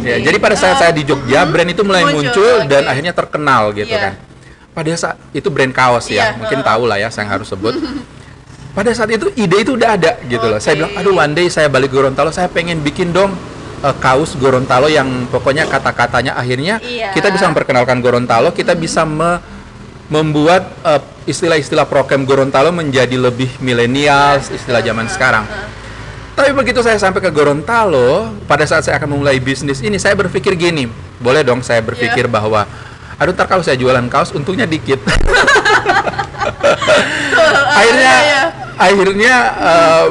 Ya, 0.00 0.16
jadi 0.20 0.36
pada 0.38 0.54
saat 0.54 0.78
saya 0.78 0.90
di 0.90 1.02
Jogja, 1.02 1.42
mhm, 1.42 1.50
brand 1.50 1.68
itu 1.68 1.82
mulai 1.82 2.04
muncul, 2.06 2.64
dan 2.64 2.86
oke. 2.86 2.90
akhirnya 2.90 3.12
terkenal 3.12 3.62
gitu 3.72 3.88
Iya. 3.88 4.00
kan. 4.00 4.12
Pada 4.70 4.90
saat 4.94 5.18
itu 5.32 5.48
brand 5.48 5.70
kaos 5.70 6.06
ya, 6.06 6.32
Iya, 6.32 6.38
mungkin 6.38 6.62
tahu 6.62 6.86
lah 6.86 6.96
ya, 6.96 7.08
saya 7.08 7.26
harus 7.26 7.46
sebut. 7.46 7.74
Pada 8.76 8.94
saat 8.94 9.10
itu 9.10 9.26
ide 9.34 9.58
itu 9.58 9.74
udah 9.74 9.98
ada 9.98 10.22
gitu 10.22 10.44
loh. 10.44 10.56
Saya 10.56 10.78
bilang, 10.78 10.94
aduh 10.94 11.10
one 11.12 11.34
day 11.34 11.46
saya 11.46 11.66
balik 11.66 11.90
Gorontalo, 11.90 12.30
saya 12.30 12.46
pengen 12.46 12.78
bikin 12.78 13.10
dong 13.10 13.34
eh, 13.78 13.94
kaos 13.98 14.34
Gorontalo 14.34 14.86
yang 14.86 15.06
pokoknya 15.26 15.66
kata-katanya 15.66 16.34
akhirnya 16.34 16.78
Iya. 16.78 17.10
kita 17.10 17.28
bisa 17.28 17.46
memperkenalkan 17.46 17.98
Gorontalo, 17.98 18.50
kita 18.50 18.72
bisa 18.72 19.02
me- 19.02 19.42
membuat 20.08 20.78
eh, 20.80 21.00
istilah-istilah 21.26 21.84
prokem 21.84 22.22
Gorontalo 22.22 22.70
menjadi 22.70 23.18
lebih 23.18 23.58
milenial, 23.58 24.38
istilah 24.38 24.78
zaman 24.78 25.10
sekarang. 25.10 25.42
Tapi 26.38 26.54
begitu 26.54 26.78
saya 26.86 26.94
sampai 27.02 27.18
ke 27.18 27.34
Gorontalo, 27.34 28.30
pada 28.46 28.62
saat 28.62 28.86
saya 28.86 29.02
akan 29.02 29.18
memulai 29.18 29.42
bisnis 29.42 29.82
ini, 29.82 29.98
saya 29.98 30.14
berpikir 30.14 30.54
gini, 30.54 30.86
boleh 31.18 31.42
dong 31.42 31.66
saya 31.66 31.82
berpikir 31.82 32.30
Iya. 32.30 32.32
bahwa, 32.32 32.62
aduh 33.18 33.34
ntar 33.34 33.50
kalau 33.50 33.66
saya 33.66 33.74
jualan 33.74 34.06
kaos, 34.06 34.30
untungnya 34.30 34.62
dikit. 34.62 35.02
akhirnya, 37.78 38.14
iya, 38.22 38.22
iya. 38.22 38.42
akhirnya 38.78 39.34
eh, 39.58 40.06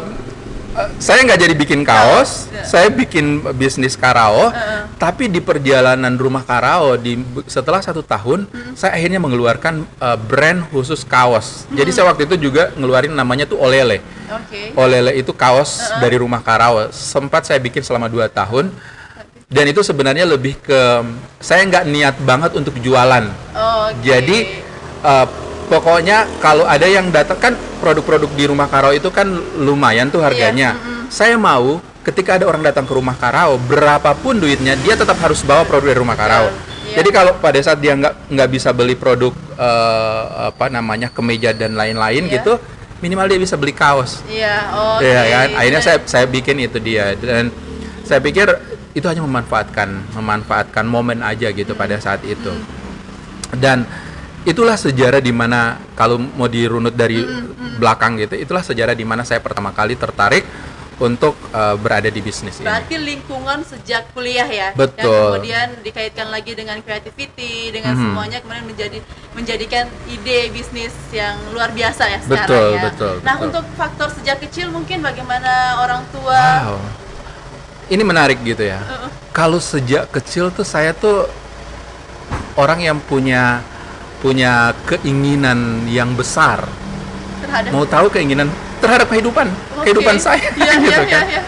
saya 0.97 1.25
nggak 1.25 1.39
jadi 1.41 1.55
bikin 1.57 1.81
kaos, 1.81 2.45
Iya. 2.47 2.63
saya 2.65 2.87
bikin 2.89 3.25
bisnis 3.57 3.97
karao, 3.97 4.53
Heeh. 4.53 4.85
tapi 5.01 5.25
di 5.25 5.41
perjalanan 5.41 6.13
rumah 6.15 6.45
karao, 6.45 6.93
di 6.93 7.17
setelah 7.45 7.81
satu 7.81 8.05
tahun, 8.05 8.45
Hmm. 8.45 8.73
saya 8.77 8.93
akhirnya 8.93 9.17
mengeluarkan 9.17 9.81
eh, 9.83 10.17
brand 10.21 10.69
khusus 10.69 11.01
kaos. 11.01 11.65
Jadi 11.73 11.89
Hmm. 11.89 11.95
saya 11.97 12.05
waktu 12.13 12.29
itu 12.29 12.49
juga 12.49 12.69
ngeluarin 12.77 13.13
namanya 13.13 13.49
tuh 13.49 13.57
Olele. 13.57 14.01
Oke. 14.27 14.75
Olele 14.75 15.15
itu 15.15 15.31
kaos 15.31 15.81
dari 15.97 16.19
rumah 16.19 16.43
Karao. 16.43 16.91
Sempat 16.91 17.47
saya 17.47 17.57
bikin 17.57 17.81
selama 17.81 18.05
2 18.05 18.27
tahun. 18.27 18.69
Dan 19.47 19.63
itu 19.63 19.79
sebenarnya 19.79 20.27
lebih 20.27 20.59
ke 20.59 20.81
saya 21.39 21.63
nggak 21.63 21.87
niat 21.87 22.15
banget 22.21 22.51
untuk 22.51 22.75
jualan. 22.77 23.23
Oke. 23.55 24.03
Jadi 24.03 24.37
eh, 24.97 25.27
pokoknya 25.67 26.39
kalau 26.39 26.63
ada 26.63 26.87
yang 26.87 27.11
datang 27.11 27.37
kan 27.37 27.53
produk-produk 27.83 28.31
di 28.33 28.47
rumah 28.47 28.71
Karo 28.71 28.95
itu 28.95 29.11
kan 29.11 29.27
lumayan 29.59 30.09
tuh 30.09 30.23
harganya. 30.23 30.73
Iya, 30.73 30.81
mm-mm. 30.81 31.05
Saya 31.11 31.35
mau 31.37 31.83
ketika 32.07 32.39
ada 32.39 32.47
orang 32.47 32.63
datang 32.63 32.87
ke 32.87 32.93
rumah 32.95 33.19
Karao, 33.19 33.59
berapapun 33.59 34.39
duitnya 34.39 34.79
dia 34.79 34.95
tetap 34.95 35.19
harus 35.19 35.43
bawa 35.43 35.67
produk 35.67 35.91
dari 35.91 35.99
rumah 35.99 36.15
Karao. 36.15 36.47
Iya. 36.87 37.03
Jadi 37.03 37.09
kalau 37.11 37.35
pada 37.35 37.59
saat 37.59 37.83
dia 37.83 37.99
nggak 37.99 38.31
nggak 38.31 38.49
bisa 38.49 38.71
beli 38.71 38.95
produk 38.95 39.35
eh, 39.59 40.23
apa 40.55 40.71
namanya 40.71 41.11
kemeja 41.11 41.51
dan 41.51 41.75
lain-lain 41.75 42.31
Iya. 42.31 42.39
gitu, 42.39 42.55
minimal 43.03 43.27
dia 43.27 43.39
bisa 43.43 43.59
beli 43.59 43.75
kaos. 43.75 44.23
Iya, 44.31 44.71
oke. 44.71 45.03
Iya 45.03 45.21
kan? 45.27 45.47
Akhirnya 45.59 45.81
Nah, 45.83 45.85
saya 45.85 45.97
saya 46.07 46.25
bikin 46.31 46.63
itu 46.63 46.79
dia 46.79 47.11
dan 47.19 47.51
saya 48.07 48.23
pikir 48.23 48.47
itu 48.95 49.03
hanya 49.03 49.21
memanfaatkan 49.27 50.15
memanfaatkan 50.15 50.87
momen 50.87 51.19
aja 51.19 51.51
gitu 51.51 51.75
pada 51.75 51.99
saat 51.99 52.23
itu. 52.23 52.55
Dan 53.51 53.83
itulah 54.47 54.79
sejarah 54.79 55.19
di 55.19 55.35
mana 55.35 55.75
kalau 55.91 56.15
mau 56.15 56.47
dirunut 56.47 56.95
dari 56.95 57.19
belakang 57.77 58.15
gitu, 58.17 58.39
itulah 58.39 58.63
sejarah 58.63 58.95
di 58.95 59.03
mana 59.03 59.27
saya 59.27 59.43
pertama 59.43 59.75
kali 59.75 59.99
tertarik 59.99 60.47
untuk 60.97 61.37
eh, 61.53 61.75
berada 61.77 62.09
di 62.09 62.17
bisnis 62.25 62.57
ini. 62.57 62.65
Berarti 62.65 62.95
lingkungan 62.97 63.61
sejak 63.61 64.09
kuliah 64.17 64.49
ya, 64.49 64.73
Betul. 64.73 65.05
yang 65.05 65.21
kemudian 65.37 65.67
dikaitkan 65.85 66.27
lagi 66.33 66.57
dengan 66.57 66.81
creativity, 66.81 67.69
dengan 67.69 67.93
Mhm. 67.93 68.01
semuanya 68.01 68.37
kemudian 68.41 68.65
menjadi 68.65 68.99
menjadikan 69.37 69.85
ide 70.09 70.49
bisnis 70.49 70.95
yang 71.13 71.37
luar 71.53 71.69
biasa 71.69 72.09
ya 72.09 72.17
sekarang 72.25 72.49
Betul, 72.49 72.69
ya. 72.73 72.81
betul, 72.89 73.13
Nah 73.21 73.35
betul. 73.37 73.45
untuk 73.53 73.63
faktor 73.77 74.09
sejak 74.09 74.41
kecil 74.41 74.73
mungkin 74.73 75.05
bagaimana 75.05 75.77
orang 75.85 76.01
tua? 76.09 76.41
Wow. 76.73 76.81
Ini 77.87 78.01
menarik 78.01 78.41
gitu 78.41 78.65
ya. 78.65 78.81
Uh-uh. 78.81 79.11
Kalau 79.31 79.61
sejak 79.61 80.09
kecil 80.09 80.49
tuh 80.49 80.65
saya 80.65 80.97
tuh 80.97 81.29
orang 82.57 82.81
yang 82.81 82.97
punya 82.97 83.61
punya 84.17 84.73
keinginan 84.85 85.85
yang 85.85 86.13
besar. 86.17 86.65
terhadap 87.43 87.69
Mau 87.69 87.85
tahu 87.85 88.09
keinginan 88.09 88.49
terhadap 88.81 89.07
kehidupan, 89.09 89.47
Oke. 89.77 89.89
kehidupan 89.89 90.17
saya 90.17 90.49
Iya, 90.53 90.73
gitu 90.81 90.89
iya, 90.89 90.97
kan. 91.05 91.05
iya, 91.07 91.21
iya. 91.37 91.41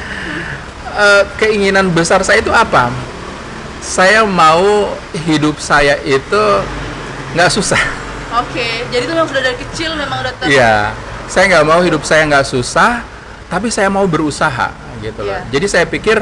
Eh, 0.90 1.24
keinginan 1.38 1.94
besar 1.94 2.22
saya 2.26 2.42
itu 2.42 2.50
apa? 2.54 2.90
Saya 3.80 4.26
mau 4.26 4.92
hidup 5.26 5.58
saya 5.62 5.98
itu 6.04 6.44
nggak 7.34 7.50
susah. 7.54 7.80
Oke, 8.38 8.86
jadi 8.94 9.10
itu 9.10 9.14
memang 9.14 9.30
sudah 9.30 9.42
dari 9.42 9.58
kecil 9.58 9.98
memang 9.98 10.22
udah 10.22 10.34
ter 10.38 10.46
Iya, 10.54 10.94
saya 11.26 11.44
nggak 11.50 11.66
mau 11.66 11.82
hidup 11.82 12.06
saya 12.06 12.26
nggak 12.30 12.46
susah, 12.46 13.02
tapi 13.50 13.74
saya 13.74 13.90
mau 13.90 14.06
berusaha 14.06 14.70
gitu 15.02 15.26
loh. 15.26 15.34
Iya. 15.34 15.50
Jadi 15.50 15.66
saya 15.66 15.86
pikir 15.90 16.22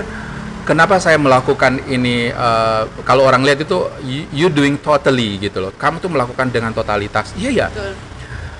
kenapa 0.68 1.00
saya 1.00 1.16
melakukan 1.16 1.80
ini? 1.88 2.28
eh, 2.28 2.82
kalau 3.08 3.24
orang 3.24 3.48
lihat 3.48 3.64
itu 3.64 3.88
you, 4.04 4.28
you 4.36 4.48
doing 4.52 4.76
totally 4.76 5.40
gitu 5.40 5.64
loh. 5.64 5.72
Kamu 5.72 6.04
tuh 6.04 6.12
melakukan 6.12 6.52
dengan 6.52 6.76
totalitas. 6.76 7.32
Iya 7.40 7.50
ya. 7.56 7.68
Betul. 7.72 7.96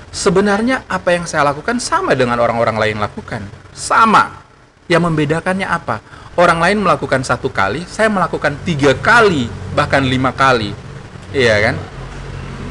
Sebenarnya 0.08 0.88
apa 0.88 1.12
yang 1.12 1.28
saya 1.28 1.44
lakukan 1.52 1.76
sama 1.76 2.16
dengan 2.16 2.40
orang-orang 2.40 2.80
lain 2.80 2.96
lakukan. 2.96 3.44
Sama. 3.76 4.40
Yang 4.88 5.04
membedakannya 5.04 5.68
apa? 5.68 6.00
Orang 6.32 6.64
lain 6.64 6.80
melakukan 6.80 7.20
satu 7.20 7.52
kali, 7.52 7.84
saya 7.84 8.08
melakukan 8.08 8.56
tiga 8.64 8.96
kali, 8.96 9.52
bahkan 9.76 10.00
lima 10.00 10.32
kali. 10.32 10.72
Iya 11.34 11.60
kan? 11.60 11.76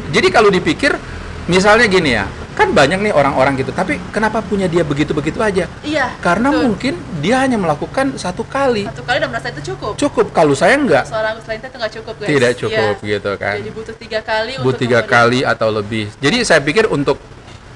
Jadi 0.10 0.28
kalau 0.34 0.50
dipikir, 0.50 0.98
misalnya 1.46 1.86
gini 1.86 2.18
ya, 2.18 2.26
kan 2.58 2.74
banyak 2.74 2.98
nih 3.06 3.14
orang-orang 3.14 3.54
gitu, 3.62 3.70
tapi 3.70 4.02
kenapa 4.10 4.42
punya 4.42 4.66
dia 4.66 4.82
begitu-begitu 4.82 5.38
aja? 5.38 5.70
Iya. 5.86 6.10
Karena 6.18 6.50
betul. 6.50 6.62
mungkin 6.66 6.94
dia 7.22 7.46
hanya 7.46 7.62
melakukan 7.62 8.18
satu 8.18 8.42
kali. 8.42 8.90
satu 8.90 9.06
kali 9.06 9.22
udah 9.22 9.30
merasa 9.30 9.54
itu 9.54 9.62
cukup. 9.78 9.94
Cukup, 9.94 10.34
kalau 10.34 10.58
saya 10.58 10.74
enggak, 10.74 11.06
Seorang 11.06 11.38
selain 11.46 11.62
itu 11.62 11.78
nggak 11.78 11.94
cukup 12.02 12.14
guys. 12.18 12.28
tidak 12.34 12.52
cukup 12.58 12.94
Iya. 12.98 13.10
gitu 13.14 13.32
kan. 13.38 13.56
Jadi 13.62 13.70
butuh 13.70 13.96
tiga 14.02 14.20
kali 14.26 14.52
Bu 14.58 14.74
untuk 14.74 14.82
tiga 14.82 15.00
kali 15.06 15.40
atau 15.46 15.70
lebih. 15.70 16.10
Jadi 16.18 16.38
saya 16.42 16.58
pikir 16.66 16.90
untuk 16.90 17.22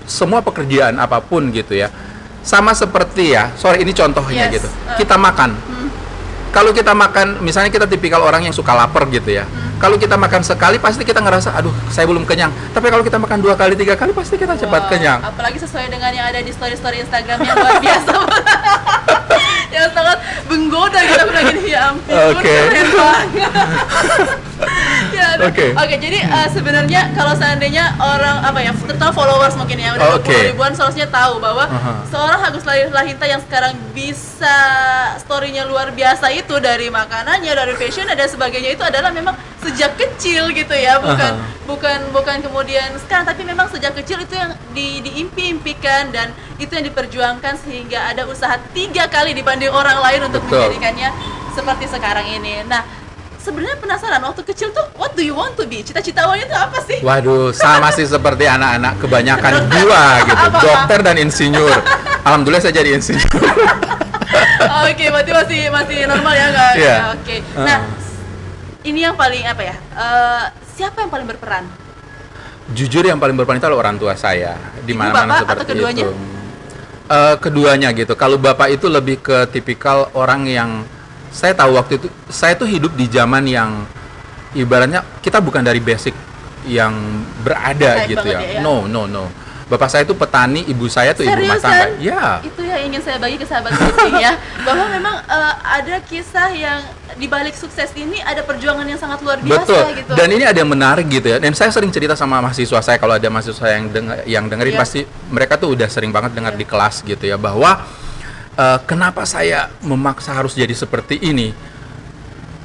semua 0.10 0.42
pekerjaan 0.42 0.98
apa 0.98 1.22
pun 1.22 1.54
gitu 1.54 1.78
ya, 1.78 1.94
sama 2.42 2.74
seperti 2.74 3.38
ya, 3.38 3.54
sorry 3.54 3.86
ini 3.86 3.94
contohnya 3.94 4.50
Yes, 4.50 4.66
gitu, 4.66 4.68
uh. 4.68 4.98
kita 4.98 5.14
makan. 5.14 5.54
Hmm. 5.54 5.90
Kalau 6.50 6.74
kita 6.74 6.98
makan, 6.98 7.38
misalnya 7.46 7.70
kita 7.70 7.86
tipikal 7.86 8.26
orang 8.26 8.50
yang 8.50 8.52
suka 8.52 8.74
lapar 8.74 9.06
gitu 9.14 9.30
ya. 9.30 9.46
Hmm. 9.46 9.61
Kalau 9.82 9.98
kita 9.98 10.14
makan 10.14 10.46
sekali 10.46 10.78
pasti 10.78 11.02
kita 11.02 11.18
ngerasa, 11.26 11.58
aduh 11.58 11.74
saya 11.90 12.06
belum 12.06 12.22
kenyang. 12.22 12.54
Tapi 12.70 12.94
kalau 12.94 13.02
kita 13.02 13.18
makan 13.18 13.42
dua 13.42 13.58
kali, 13.58 13.74
tiga 13.74 13.98
kali 13.98 14.14
pasti 14.14 14.38
kita 14.38 14.54
cepat 14.54 14.86
Wow, 14.86 14.92
kenyang. 14.94 15.20
Apalagi 15.26 15.58
sesuai 15.58 15.90
dengan 15.90 16.14
yang 16.14 16.30
ada 16.30 16.38
di 16.38 16.54
story-story 16.54 17.02
Instagram 17.02 17.42
yang 17.42 17.58
luar 17.58 17.82
biasa. 17.82 18.14
yang 19.74 19.90
sangat 19.90 20.18
menggoda 20.46 21.02
aku 21.02 21.26
bilang 21.34 21.46
gini, 21.50 21.74
ya 21.74 21.90
ampun, 21.90 22.14
Oke. 22.14 22.54
keren 22.70 22.88
ya. 25.18 25.28
Oke. 25.42 25.74
Oke, 25.76 25.96
jadi 25.98 26.20
uh, 26.28 26.48
sebenarnya 26.52 27.12
kalau 27.18 27.34
seandainya 27.36 27.96
orang 28.00 28.46
apa 28.46 28.60
ya, 28.62 28.72
terutama 28.76 29.12
followers 29.14 29.56
mungkin 29.58 29.78
ya 29.82 29.96
udah. 29.98 30.22
20 30.22 30.52
ribuan 30.54 30.72
seharusnya 30.74 31.08
tahu 31.10 31.42
bahwa 31.42 31.66
Aha. 31.68 32.06
seorang 32.10 32.40
Agus 32.46 32.64
Lahinta 32.68 33.26
yang 33.28 33.42
sekarang 33.44 33.74
bisa 33.92 34.58
storynya 35.22 35.66
luar 35.68 35.92
biasa 35.94 36.30
itu 36.34 36.58
dari 36.62 36.88
makanannya, 36.90 37.52
dari 37.52 37.74
fashion 37.78 38.08
dan 38.08 38.28
sebagainya 38.28 38.76
itu 38.76 38.84
adalah 38.84 39.10
memang 39.14 39.36
sejak 39.62 39.94
kecil 39.94 40.50
gitu 40.54 40.74
ya, 40.74 40.98
bukan 40.98 41.38
Aha. 41.38 41.66
bukan 41.70 42.00
bukan 42.12 42.38
kemudian 42.42 42.98
sekarang 43.06 43.30
tapi 43.30 43.46
memang 43.46 43.70
sejak 43.70 43.94
kecil 43.94 44.22
itu 44.22 44.34
yang 44.34 44.52
di, 44.74 45.06
diimpi-impikan 45.06 46.10
dan 46.10 46.34
itu 46.58 46.72
yang 46.74 46.86
diperjuangkan 46.90 47.58
sehingga 47.62 48.10
ada 48.14 48.26
usaha 48.30 48.58
tiga 48.74 49.10
kali 49.10 49.34
dibanding 49.38 49.70
orang 49.70 49.98
lain 50.02 50.30
untuk 50.30 50.42
Betul. 50.46 50.70
menjadikannya 50.70 51.10
seperti 51.52 51.86
sekarang 51.92 52.26
ini. 52.26 52.64
Nah, 52.66 53.01
sebenarnya 53.42 53.76
penasaran 53.76 54.22
waktu 54.22 54.42
kecil 54.46 54.70
tuh 54.70 54.86
what 54.96 55.12
do 55.12 55.22
you 55.22 55.34
want 55.34 55.54
to 55.54 55.66
be? 55.66 55.82
Cita-cita 55.82 56.24
awalnya 56.24 56.46
tuh 56.48 56.60
apa 56.62 56.78
sih? 56.82 57.02
Waduh, 57.02 57.50
sama 57.52 57.90
sih 57.90 58.06
seperti 58.06 58.46
anak-anak 58.46 59.02
kebanyakan 59.02 59.54
dua 59.68 60.04
gitu, 60.24 60.46
Apa? 60.48 60.60
dokter 60.62 61.00
dan 61.02 61.16
insinyur. 61.18 61.74
Alhamdulillah 62.22 62.62
saya 62.62 62.78
jadi 62.78 62.96
insinyur. 62.96 63.28
Oke, 64.88 65.06
berarti 65.10 65.32
masih 65.34 65.62
masih 65.68 65.98
normal 66.06 66.34
ya 66.34 66.46
nggak? 66.50 66.72
Iya. 66.78 66.88
Ya, 66.88 66.98
Oke. 67.12 67.36
Nah, 67.58 67.80
Uh. 67.82 68.88
ini 68.88 69.00
yang 69.04 69.14
paling 69.14 69.44
apa 69.44 69.62
ya? 69.62 69.76
eh, 69.76 70.44
siapa 70.72 71.02
yang 71.02 71.10
paling 71.10 71.28
berperan? 71.28 71.66
Jujur 72.72 73.04
yang 73.04 73.20
paling 73.20 73.36
berperan 73.36 73.60
itu 73.60 73.68
adalah 73.68 73.82
orang 73.84 73.98
tua 74.00 74.14
saya 74.16 74.56
di 74.82 74.94
mana-mana 74.94 75.42
bapak, 75.42 75.44
atau 75.44 75.66
seperti 75.66 75.72
keduanya? 75.76 76.04
itu. 76.08 76.14
Eh, 77.12 77.36
keduanya 77.38 77.90
gitu. 77.92 78.14
Kalau 78.16 78.40
bapak 78.40 78.72
itu 78.72 78.88
lebih 78.88 79.20
ke 79.20 79.44
tipikal 79.52 80.08
orang 80.16 80.48
yang 80.48 80.70
saya 81.32 81.56
tahu 81.56 81.80
waktu 81.80 81.98
itu 81.98 82.08
saya 82.28 82.54
tuh 82.54 82.68
hidup 82.68 82.92
di 82.94 83.08
zaman 83.08 83.48
yang 83.48 83.88
ibaratnya 84.52 85.02
kita 85.24 85.40
bukan 85.40 85.64
dari 85.64 85.80
basic 85.80 86.12
yang 86.68 86.94
berada 87.42 88.06
Baik 88.06 88.14
gitu 88.14 88.28
ya. 88.30 88.40
ya, 88.40 88.50
ya. 88.58 88.62
No, 88.62 88.86
no, 88.86 89.08
no. 89.08 89.26
Bapak 89.66 89.88
saya 89.88 90.04
itu 90.04 90.12
petani, 90.12 90.68
ibu 90.68 90.84
saya 90.92 91.16
tuh 91.16 91.24
ibu 91.24 91.32
rumah 91.32 91.56
Seriusan? 91.56 91.64
tangga. 91.64 92.04
Ya. 92.04 92.44
Itu 92.44 92.60
yang 92.60 92.92
ingin 92.92 93.00
saya 93.00 93.16
bagi 93.16 93.40
ke 93.40 93.48
sahabat 93.48 93.72
Meeting 93.72 94.20
ya, 94.20 94.36
bahwa 94.68 94.84
memang 94.92 95.16
eh, 95.24 95.54
ada 95.64 95.96
kisah 96.04 96.52
yang 96.52 96.84
di 97.16 97.24
balik 97.32 97.56
sukses 97.56 97.88
ini 97.96 98.20
ada 98.20 98.44
perjuangan 98.44 98.84
yang 98.84 99.00
sangat 99.00 99.24
luar 99.24 99.40
biasa 99.40 99.64
Betul. 99.64 99.86
gitu. 99.96 100.12
Dan 100.12 100.28
ini 100.28 100.44
ada 100.44 100.60
yang 100.60 100.68
menarik 100.68 101.08
gitu 101.08 101.32
ya. 101.32 101.40
Dan 101.40 101.56
saya 101.56 101.72
sering 101.72 101.88
cerita 101.88 102.20
sama 102.20 102.44
mahasiswa 102.44 102.84
saya 102.84 103.00
kalau 103.00 103.16
ada 103.16 103.24
mahasiswa 103.32 103.64
yang 103.72 103.88
deng 103.88 104.08
yang 104.28 104.44
dengerin 104.52 104.76
Iya. 104.76 104.82
pasti 104.84 105.00
mereka 105.32 105.56
tuh 105.56 105.72
udah 105.72 105.88
sering 105.88 106.12
banget 106.12 106.36
dengar 106.36 106.52
Iya. 106.52 106.60
di 106.60 106.66
kelas 106.68 106.96
gitu 107.08 107.24
ya 107.24 107.40
bahwa 107.40 107.80
eh, 108.58 108.80
kenapa 108.88 109.24
saya 109.28 109.72
memaksa 109.84 110.36
harus 110.36 110.56
jadi 110.56 110.74
seperti 110.74 111.20
ini. 111.22 111.52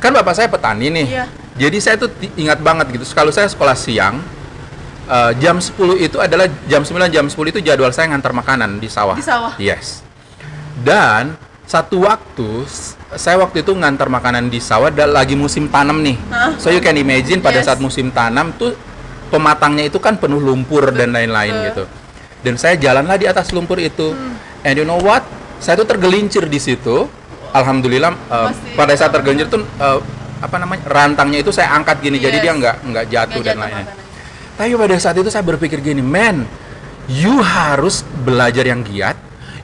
Kan 0.03 0.13
bapak 0.13 0.35
saya 0.37 0.49
petani 0.51 0.93
nih. 0.93 1.07
Iya. 1.07 1.27
Jadi 1.57 1.79
saya 1.81 1.97
tuh 1.97 2.13
ingat 2.37 2.61
banget 2.61 2.93
gitu. 2.93 3.05
Kalau 3.17 3.33
saya 3.33 3.49
sekolah 3.49 3.77
siang 3.77 4.21
eh, 5.09 5.33
jam 5.41 5.57
10 5.59 5.73
itu 6.03 6.17
adalah 6.21 6.47
jam 6.69 6.83
9 6.85 7.09
jam 7.11 7.27
10 7.27 7.53
itu 7.53 7.61
jadwal 7.65 7.93
saya 7.95 8.13
ngantar 8.13 8.33
makanan 8.37 8.79
di 8.79 8.89
sawah. 8.91 9.17
Di 9.17 9.25
sawah? 9.25 9.53
Yes. 9.57 10.05
Dan 10.77 11.35
satu 11.67 12.07
waktu 12.07 12.63
saya 13.19 13.43
waktu 13.43 13.67
itu 13.67 13.75
ngantar 13.75 14.07
makanan 14.07 14.47
di 14.47 14.63
sawah 14.63 14.87
dan 14.93 15.11
lagi 15.11 15.35
musim 15.35 15.67
tanam 15.67 15.99
nih. 15.99 16.15
Hah? 16.31 16.55
So 16.63 16.71
you 16.71 16.79
can 16.79 16.95
imagine 16.95 17.43
pada 17.43 17.59
Yes. 17.59 17.67
saat 17.67 17.81
musim 17.83 18.15
tanam 18.15 18.55
tuh 18.55 18.77
pematangnya 19.33 19.91
itu 19.91 19.99
kan 19.99 20.15
penuh 20.15 20.39
lumpur 20.39 20.95
dan 20.95 21.11
lain-lain 21.11 21.51
Betul. 21.51 21.67
gitu. 21.67 21.85
Dan 22.47 22.55
saya 22.55 22.79
jalanlah 22.79 23.19
di 23.19 23.27
atas 23.27 23.51
lumpur 23.51 23.83
itu. 23.83 24.15
Hmm. 24.15 24.39
And 24.63 24.75
you 24.79 24.87
know 24.87 25.03
what? 25.03 25.27
Saya 25.61 25.81
tuh 25.81 25.89
tergelincir 25.89 26.45
di 26.47 26.61
situ. 26.61 27.09
Alhamdulillah 27.57 28.13
uh, 28.29 28.53
Masih 28.53 28.77
pada 28.77 28.93
saat 28.93 29.11
tergelincir 29.17 29.49
tuh 29.49 29.65
uh, 29.81 30.03
apa 30.45 30.57
namanya? 30.61 30.85
rantangnya 30.85 31.41
itu 31.41 31.49
saya 31.49 31.73
angkat 31.73 32.05
gini 32.05 32.21
jadi 32.21 32.37
Yes. 32.37 32.45
dia 32.45 32.53
nggak 32.53 32.77
nggak 32.85 33.05
jatuh 33.09 33.41
dan 33.41 33.57
jatuh 33.57 33.61
lain-lain. 33.65 33.87
makanannya. 33.89 34.05
Tapi 34.57 34.71
pada 34.77 34.97
saat 35.01 35.17
itu 35.21 35.29
saya 35.29 35.45
berpikir 35.45 35.79
gini, 35.85 36.01
man, 36.01 36.49
you 37.09 37.41
harus 37.45 38.01
belajar 38.25 38.65
yang 38.65 38.81
giat, 38.81 39.17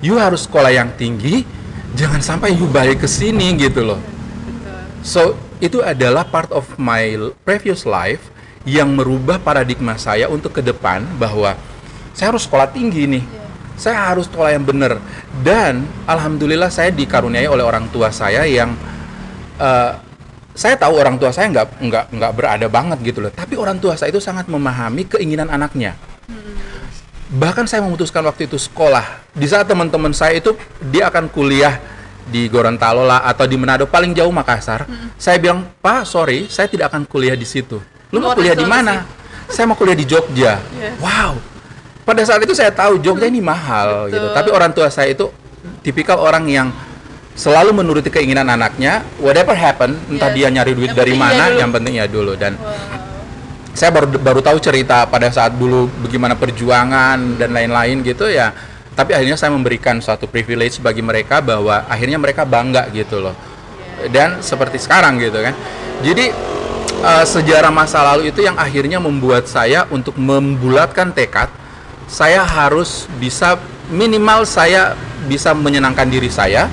you 0.05 0.21
harus 0.21 0.45
sekolah 0.45 0.69
yang 0.69 0.93
tinggi, 1.01 1.49
jangan 1.97 2.21
sampai 2.21 2.53
you 2.53 2.69
balik 2.69 3.01
ke 3.01 3.09
sini 3.09 3.57
gitu 3.57 3.85
loh. 3.85 4.01
So 5.01 5.37
itu 5.65 5.81
adalah 5.81 6.29
part 6.29 6.53
of 6.53 6.69
my 6.77 7.33
previous 7.45 7.89
life 7.89 8.33
yang 8.69 8.95
merubah 8.95 9.43
paradigma 9.43 9.99
saya 9.99 10.29
untuk 10.29 10.55
ke 10.55 10.63
depan 10.63 11.03
bahwa 11.19 11.57
saya 12.13 12.37
harus 12.37 12.45
sekolah 12.45 12.69
tinggi 12.71 13.09
nih. 13.09 13.25
Iya. 13.25 13.42
Saya 13.77 14.13
harus 14.13 14.29
sekolah 14.29 14.55
yang 14.55 14.65
benar. 14.65 15.01
Dan 15.43 15.85
alhamdulillah 16.07 16.69
saya 16.69 16.93
dikaruniai 16.93 17.49
oleh 17.49 17.65
orang 17.65 17.89
tua 17.91 18.13
saya 18.13 18.45
yang 18.47 18.75
eh, 19.59 19.93
saya 20.53 20.77
tahu 20.77 21.01
orang 21.01 21.17
tua 21.17 21.33
saya 21.33 21.49
nggak 21.49 21.81
nggak 21.81 22.05
nggak 22.13 22.33
berada 22.37 22.67
banget 22.69 22.99
gitu 23.03 23.25
loh. 23.25 23.33
Tapi 23.33 23.57
orang 23.57 23.81
tua 23.81 23.97
saya 23.97 24.13
itu 24.13 24.21
sangat 24.21 24.47
memahami 24.49 25.09
keinginan 25.09 25.51
anaknya. 25.51 25.97
bahkan 27.33 27.65
saya 27.65 27.81
memutuskan 27.81 28.21
waktu 28.29 28.45
itu 28.45 28.61
sekolah. 28.61 29.25
Di 29.33 29.49
saat 29.49 29.65
teman-teman 29.65 30.13
saya 30.13 30.37
itu 30.37 30.53
dia 30.93 31.09
akan 31.09 31.33
kuliah 31.33 31.81
di 32.29 32.45
Gorontalo 32.45 33.09
lah 33.09 33.25
atau 33.25 33.49
di 33.49 33.57
Manado 33.57 33.89
paling 33.89 34.13
jauh 34.13 34.29
Makassar. 34.29 34.85
Saya 35.17 35.41
bilang 35.41 35.65
pak 35.81 36.05
sorry 36.05 36.53
saya 36.53 36.69
tidak 36.69 36.93
akan 36.93 37.09
kuliah 37.09 37.33
di 37.33 37.49
situ. 37.49 37.81
Lu 38.13 38.21
mau 38.21 38.37
kuliah 38.37 38.53
di 38.53 38.69
mana? 38.69 39.23
saya 39.53 39.69
mau 39.69 39.77
kuliah 39.77 39.97
di 39.97 40.09
Jogja. 40.09 40.57
Yes. 40.81 40.97
wow 40.97 41.37
pada 42.03 42.23
saat 42.23 42.43
itu 42.43 42.53
saya 42.53 42.71
tahu 42.71 42.99
Jogja 42.99 43.31
ini 43.31 43.39
mahal 43.39 44.07
Betul. 44.09 44.15
gitu 44.19 44.27
tapi 44.35 44.49
orang 44.51 44.71
tua 44.71 44.91
saya 44.91 45.11
itu 45.11 45.31
tipikal 45.81 46.19
orang 46.19 46.45
yang 46.47 46.69
selalu 47.33 47.73
menuruti 47.73 48.11
keinginan 48.11 48.45
anaknya 48.47 49.07
whatever 49.17 49.55
happen 49.55 49.97
entah 50.11 50.29
Yes. 50.29 50.37
dia 50.37 50.49
nyari 50.53 50.73
duit 50.77 50.93
Yang 50.93 50.99
dari 50.99 51.13
iya 51.15 51.23
mana 51.23 51.45
dulu. 51.49 51.59
yang 51.63 51.71
penting 51.73 51.95
ya 51.97 52.07
dulu 52.11 52.33
dan 52.37 52.53
Wow. 52.59 52.69
saya 53.73 53.89
baru 53.89 54.07
baru 54.21 54.41
tahu 54.45 54.59
cerita 54.61 55.09
pada 55.09 55.33
saat 55.33 55.57
dulu 55.57 55.89
bagaimana 56.05 56.37
perjuangan 56.37 57.41
dan 57.41 57.51
lain-lain 57.57 58.05
gitu 58.05 58.29
ya 58.29 58.53
tapi 58.93 59.17
akhirnya 59.17 59.41
saya 59.41 59.49
memberikan 59.49 59.97
suatu 60.05 60.29
privilege 60.29 60.77
bagi 60.77 61.01
mereka 61.01 61.41
bahwa 61.41 61.89
akhirnya 61.89 62.21
mereka 62.21 62.45
bangga 62.45 62.93
gitu 62.93 63.25
loh 63.25 63.33
dan 64.13 64.45
seperti 64.45 64.77
sekarang 64.77 65.17
gitu 65.17 65.41
kan 65.41 65.57
jadi 66.05 66.35
eh, 67.01 67.25
sejarah 67.25 67.73
masa 67.73 68.05
lalu 68.05 68.29
itu 68.29 68.45
yang 68.45 68.61
akhirnya 68.61 69.01
membuat 69.01 69.49
saya 69.49 69.89
untuk 69.89 70.21
membulatkan 70.21 71.09
tekad 71.17 71.49
saya 72.13 72.45
harus 72.45 73.09
bisa 73.17 73.57
minimal 73.89 74.45
saya 74.45 74.93
bisa 75.25 75.57
menyenangkan 75.57 76.13
diri 76.13 76.29
saya 76.29 76.69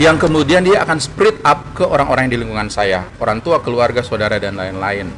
yang 0.00 0.16
kemudian 0.16 0.64
dia 0.64 0.80
akan 0.80 0.96
spread 0.96 1.36
up 1.44 1.76
ke 1.76 1.84
orang-orang 1.84 2.28
yang 2.28 2.40
di 2.40 2.40
lingkungan 2.40 2.72
saya 2.72 3.04
orang 3.20 3.44
tua 3.44 3.60
keluarga 3.60 4.00
saudara 4.00 4.40
dan 4.40 4.56
lain-lain 4.56 5.12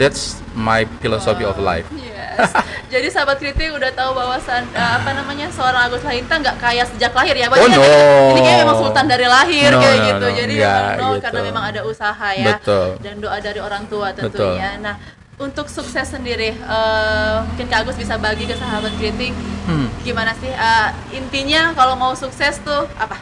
that's 0.00 0.40
my 0.56 0.88
philosophy 1.04 1.44
of 1.44 1.60
life 1.60 1.84
Yes. 2.32 2.48
Jadi 2.88 3.08
sahabat 3.12 3.36
kritik 3.40 3.72
udah 3.76 3.92
tahu 3.92 4.16
bahwa 4.16 4.36
apa 4.40 5.10
namanya 5.12 5.52
seorang 5.52 5.88
Agus 5.88 6.00
Lahinta 6.04 6.40
nggak 6.40 6.56
kaya 6.60 6.84
sejak 6.84 7.12
lahir 7.12 7.36
ya. 7.36 7.48
Oh, 7.48 7.56
Banyak 7.56 7.76
no. 7.76 7.84
Ini 8.32 8.40
kayak 8.40 8.58
memang 8.64 8.78
sultan 8.80 9.04
dari 9.08 9.26
lahir 9.28 9.68
No, 9.72 9.80
kayak 9.80 9.96
no, 9.96 10.06
gitu. 10.08 10.24
no. 10.24 10.36
Jadi 10.36 10.54
Nggak 10.56 10.72
memang 10.72 10.96
no 10.96 11.08
gitu. 11.12 11.22
karena 11.24 11.40
memang 11.44 11.64
ada 11.68 11.80
usaha 11.84 12.28
ya 12.32 12.56
Betul. 12.56 12.88
dan 13.04 13.14
doa 13.20 13.36
dari 13.40 13.60
orang 13.60 13.84
tua 13.88 14.08
Betul. 14.12 14.32
tentunya. 14.32 14.70
Nah, 14.80 14.94
untuk 15.36 15.66
sukses 15.66 16.04
sendiri 16.06 16.52
eh, 16.52 17.36
mungkin 17.44 17.66
Kak 17.66 17.78
Agus 17.82 17.96
bisa 17.96 18.16
bagi 18.16 18.44
ke 18.44 18.54
sahabat 18.54 18.92
kritik 18.94 19.32
Hmm. 19.62 19.86
gimana 20.02 20.34
sih 20.36 20.50
Eh, 20.50 20.88
intinya 21.14 21.70
kalau 21.72 21.94
mau 21.94 22.12
sukses 22.12 22.58
tuh 22.58 22.82
apa? 22.96 23.14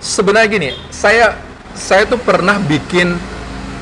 Sebenarnya 0.00 0.48
gini 0.48 0.70
saya 0.88 1.36
saya 1.72 2.02
tuh 2.04 2.16
pernah 2.16 2.56
bikin 2.58 3.12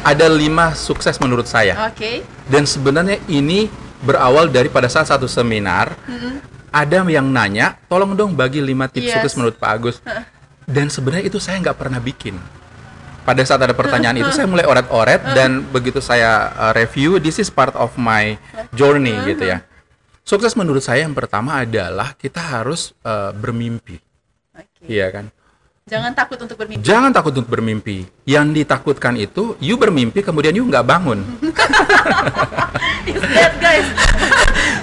ada 0.02 0.26
lima 0.26 0.74
sukses 0.74 1.16
menurut 1.16 1.46
saya 1.46 1.78
Oke. 1.86 2.26
dan 2.44 2.62
sebenarnya 2.64 3.22
ini 3.26 3.70
berawal 4.00 4.46
dari 4.46 4.66
pada 4.66 4.86
saat 4.86 5.06
satu 5.06 5.24
seminar 5.24 5.94
ada 6.68 6.98
yang 7.04 7.26
nanya 7.26 7.78
tolong 7.86 8.12
dong 8.12 8.34
bagi 8.34 8.58
lima 8.58 8.86
tips 8.86 9.06
Yes. 9.06 9.14
sukses 9.14 9.34
menurut 9.34 9.56
Pak 9.56 9.70
Agus 9.70 9.96
dan 10.66 10.86
sebenarnya 10.88 11.26
itu 11.26 11.38
saya 11.38 11.58
nggak 11.58 11.78
pernah 11.78 11.98
bikin 11.98 12.36
pada 13.28 13.44
saat 13.44 13.60
ada 13.60 13.76
pertanyaan 13.76 14.16
itu 14.16 14.32
saya 14.32 14.48
mulai 14.48 14.64
oret-oret 14.64 15.20
dan 15.36 15.60
begitu 15.68 16.00
saya 16.00 16.48
uh, 16.56 16.72
review 16.72 17.20
this 17.20 17.36
is 17.36 17.52
part 17.52 17.76
of 17.76 17.92
my 18.00 18.40
journey 18.72 19.12
gitu 19.28 19.52
ya 19.52 19.60
sukses 20.24 20.56
menurut 20.56 20.80
saya 20.80 21.04
yang 21.04 21.12
pertama 21.12 21.60
adalah 21.60 22.16
kita 22.16 22.40
harus 22.40 22.96
uh, 23.04 23.36
bermimpi 23.36 24.00
Oke. 24.56 24.88
iya 24.88 25.12
kan 25.12 25.28
Jangan 25.88 26.12
takut 26.12 26.36
untuk 26.36 26.60
bermimpi. 26.60 26.84
Jangan 26.84 27.10
takut 27.16 27.32
untuk 27.32 27.48
bermimpi. 27.48 28.04
Yang 28.28 28.60
ditakutkan 28.60 29.16
itu, 29.16 29.56
you 29.56 29.80
bermimpi 29.80 30.20
kemudian 30.20 30.52
you 30.52 30.68
nggak 30.68 30.84
bangun. 30.84 31.24
Is 33.08 33.24
that 33.32 33.56
guys? 33.56 33.88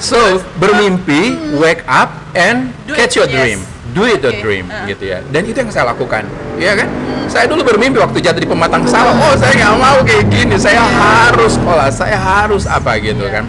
So 0.02 0.42
bermimpi, 0.58 1.38
wake 1.62 1.86
up 1.86 2.10
and 2.34 2.74
Do 2.90 2.98
catch 2.98 3.14
it, 3.14 3.22
your 3.22 3.30
yes. 3.30 3.38
dream. 3.38 3.62
Do 3.96 4.04
it 4.04 4.20
Oke, 4.20 4.44
dream, 4.44 4.68
uh. 4.68 4.84
gitu 4.92 5.08
ya. 5.08 5.24
Dan 5.32 5.48
itu 5.48 5.56
yang 5.56 5.72
saya 5.72 5.96
lakukan, 5.96 6.28
ya 6.60 6.76
kan? 6.76 6.92
Saya 7.32 7.48
dulu 7.48 7.64
bermimpi 7.64 7.96
waktu 7.96 8.20
jadi 8.20 8.44
pematang 8.44 8.84
sawah. 8.84 9.16
Oh, 9.16 9.34
saya 9.40 9.56
nggak 9.56 9.76
mau 9.80 9.98
kayak 10.04 10.28
gini. 10.28 10.56
Saya 10.60 10.84
harus 10.84 11.56
sekolah. 11.56 11.88
Saya 11.88 12.20
harus 12.20 12.68
apa 12.68 13.00
gitu 13.00 13.24
Iya. 13.24 13.40
kan? 13.40 13.46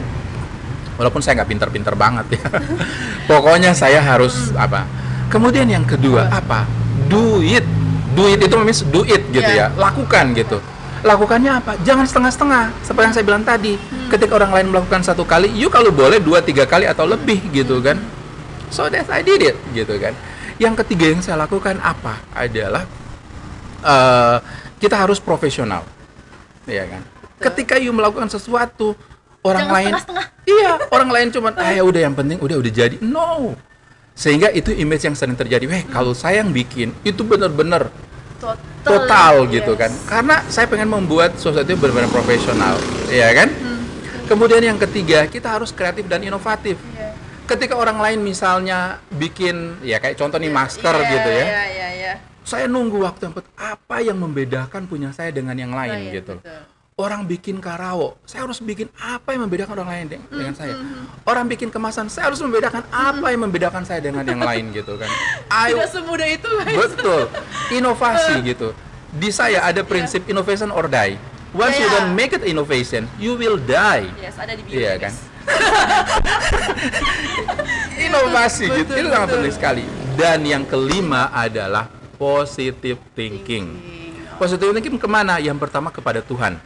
Walaupun 0.97 1.19
saya 1.19 1.43
nggak 1.43 1.51
pinter-pinter 1.51 1.99
banget 1.99 2.39
ya. 2.39 2.47
Pokoknya 3.31 3.75
saya 3.75 3.99
harus 3.99 4.55
Hmm. 4.55 4.65
apa? 4.65 4.87
Kemudian 5.29 5.67
yang 5.67 5.83
kedua 5.83 6.31
apa? 6.31 6.63
Do 7.11 7.43
it. 7.43 7.67
Do 8.15 8.31
it 8.31 8.39
itu 8.39 8.55
means 8.57 8.87
do 8.87 9.03
it 9.03 9.27
gitu 9.29 9.43
Iya. 9.45 9.75
ya. 9.75 9.77
Lakukan 9.77 10.31
gitu. 10.33 10.63
Lakukannya 11.03 11.53
apa? 11.53 11.75
Jangan 11.83 12.07
setengah-setengah. 12.07 12.65
Seperti 12.81 13.05
yang 13.05 13.15
saya 13.19 13.25
bilang 13.27 13.43
tadi. 13.43 13.75
Hmm. 13.75 14.09
Ketika 14.09 14.39
orang 14.39 14.55
lain 14.55 14.67
melakukan 14.71 15.03
satu 15.03 15.27
kali, 15.27 15.51
you 15.53 15.67
kalau 15.69 15.91
boleh 15.91 16.23
dua 16.23 16.39
tiga 16.39 16.65
kali 16.65 16.87
atau 16.87 17.03
lebih 17.05 17.43
gitu 17.51 17.83
kan. 17.83 17.99
So 18.71 18.87
that 18.89 19.11
I 19.11 19.21
did 19.21 19.43
it 19.43 19.59
gitu 19.75 19.99
kan. 19.99 20.15
Yang 20.57 20.75
ketiga 20.85 21.07
yang 21.13 21.21
saya 21.21 21.37
lakukan 21.41 21.77
apa? 21.85 22.21
Adalah 22.33 22.85
eh, 23.85 24.37
kita 24.81 24.97
harus 24.97 25.21
profesional. 25.21 25.85
Iya 26.65 26.85
kan? 26.89 27.03
Ketika 27.37 27.77
you 27.77 27.93
melakukan 27.93 28.33
sesuatu 28.33 28.97
orang 29.45 29.69
Jangan 29.69 29.77
lain 29.77 29.93
setengah-setengah. 29.93 30.27
Iya, 30.47 30.73
orang 30.97 31.11
lain 31.13 31.29
cuman 31.31 31.53
ah 31.61 31.71
ya 31.71 31.83
udah 31.85 32.01
yang 32.01 32.15
penting 32.17 32.39
udah 32.41 32.57
udah 32.59 32.73
jadi. 32.73 32.97
No. 33.05 33.55
Sehingga 34.17 34.49
itu 34.51 34.73
image 34.73 35.05
yang 35.05 35.13
sering 35.13 35.37
terjadi. 35.37 35.69
Weh, 35.69 35.85
kalau 35.93 36.17
saya 36.17 36.41
yang 36.41 36.51
bikin 36.51 36.97
itu 37.05 37.21
benar-benar 37.21 37.93
Total, 38.37 38.61
total 38.85 39.35
gitu 39.49 39.73
yes. 39.73 39.81
kan. 39.81 39.91
Karena 40.05 40.37
saya 40.53 40.67
pengen 40.69 40.93
membuat 40.93 41.41
sesuatu 41.41 41.65
yang 41.65 41.81
benar-benar 41.81 42.13
profesional, 42.13 42.77
ya 43.09 43.33
kan? 43.33 43.49
Hmm. 43.49 43.81
Kemudian 44.29 44.61
yang 44.61 44.77
ketiga, 44.77 45.25
kita 45.25 45.49
harus 45.49 45.73
kreatif 45.73 46.05
dan 46.05 46.21
inovatif. 46.21 46.77
Iya. 46.77 47.06
Ketika 47.47 47.75
orang 47.75 47.97
lain 47.97 48.21
misalnya 48.21 48.99
bikin 49.09 49.79
ya 49.81 49.97
kayak 49.97 50.19
contoh 50.19 50.37
nih 50.37 50.51
masker 50.51 50.91
Iya, 50.93 51.09
gitu 51.09 51.31
ya. 51.31 51.47
Iya, 51.47 51.65
iya, 51.69 51.89
iya. 51.95 52.13
Saya 52.43 52.67
nunggu 52.67 52.99
waktu 53.01 53.27
yang 53.27 53.35
apa 53.55 53.97
yang 54.01 54.19
membedakan 54.19 54.87
punya 54.87 55.11
saya 55.11 55.31
dengan 55.31 55.55
yang 55.55 55.71
lain 55.71 56.11
Lain, 56.11 56.11
gitu. 56.13 56.35
betul. 56.37 56.63
Orang 56.97 57.29
bikin 57.29 57.61
karawo, 57.61 58.17
saya 58.25 58.49
harus 58.49 58.57
bikin 58.57 58.89
apa 58.97 59.31
yang 59.31 59.45
membedakan 59.45 59.77
orang 59.77 59.91
lain 59.93 60.07
de- 60.09 60.17
Hmm, 60.19 60.33
dengan 60.33 60.55
saya. 60.57 60.75
Orang 61.23 61.45
bikin 61.45 61.69
kemasan, 61.69 62.09
saya 62.09 62.33
harus 62.33 62.41
membedakan 62.41 62.89
apa 62.89 63.27
yang 63.29 63.45
membedakan 63.45 63.85
saya 63.85 64.01
dengan 64.01 64.25
yang 64.25 64.41
lain 64.41 64.73
gitu 64.73 64.97
kan. 64.97 65.05
Ayo 65.61 65.77
Tidak 65.77 65.91
semudah 65.93 66.25
itu. 66.25 66.51
Betul. 66.65 67.29
Inovasi 67.71 68.41
gitu. 68.49 68.73
Di 69.13 69.29
saya 69.29 69.61
ada 69.63 69.85
prinsip 69.85 70.25
innovation 70.25 70.73
or 70.73 70.89
die. 70.89 71.21
Once 71.53 71.77
you 71.77 71.85
Iya. 71.85 71.95
don't 72.01 72.13
make 72.13 72.33
it 72.33 72.43
innovation, 72.43 73.05
you 73.17 73.33
will 73.33 73.61
die. 73.61 74.09
Yes, 74.17 74.35
ada 74.35 74.53
di 74.53 74.65
bio. 74.65 74.77
Iya 74.77 74.97
guys. 74.97 75.05
kan? 75.05 75.36
Inovasi 78.07 78.65
gitu. 78.71 78.91
Betul, 78.93 79.01
Itu 79.01 79.09
sangat 79.11 79.29
penting 79.33 79.55
sekali. 79.55 79.85
Dan 80.17 80.39
yang 80.45 80.65
kelima 80.65 81.29
adalah 81.31 81.89
positive 82.17 82.99
thinking. 83.13 83.67
Positive 84.37 84.73
thinking 84.73 84.97
ke 84.97 85.09
mana? 85.09 85.41
Yang 85.41 85.69
pertama 85.69 85.89
kepada 85.89 86.21
Tuhan. 86.21 86.61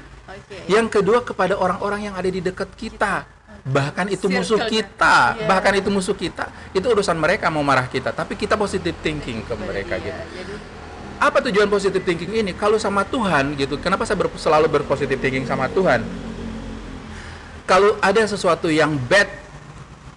Yang 0.66 0.86
kedua 1.00 1.22
kepada 1.22 1.58
orang-orang 1.58 2.10
yang 2.10 2.14
ada 2.14 2.30
di 2.30 2.42
dekat 2.42 2.70
kita. 2.74 3.26
Bahkan 3.60 4.08
itu 4.08 4.32
musuh 4.32 4.56
kita, 4.64 5.36
Iya. 5.36 5.44
bahkan 5.44 5.76
itu 5.76 5.92
musuh 5.92 6.16
kita. 6.16 6.48
Itu 6.72 6.96
urusan 6.96 7.12
mereka 7.12 7.52
mau 7.52 7.60
marah 7.60 7.84
kita, 7.84 8.08
tapi 8.08 8.32
kita 8.32 8.56
positive 8.56 8.96
thinking 9.04 9.44
ke 9.44 9.52
mereka 9.52 10.00
Iya, 10.00 10.16
gitu. 10.24 10.56
Apa 11.20 11.44
tujuan 11.44 11.68
positive 11.68 12.00
thinking 12.00 12.40
ini? 12.40 12.56
Kalau 12.56 12.80
sama 12.80 13.04
Tuhan 13.04 13.52
gitu, 13.60 13.76
kenapa 13.76 14.08
saya 14.08 14.16
ber- 14.16 14.32
selalu 14.40 14.80
berpositive 14.80 15.20
thinking 15.20 15.44
sama 15.44 15.68
Tuhan? 15.68 16.00
Kalau 17.70 17.94
ada 18.02 18.18
sesuatu 18.26 18.66
yang 18.66 18.98
bad 19.06 19.30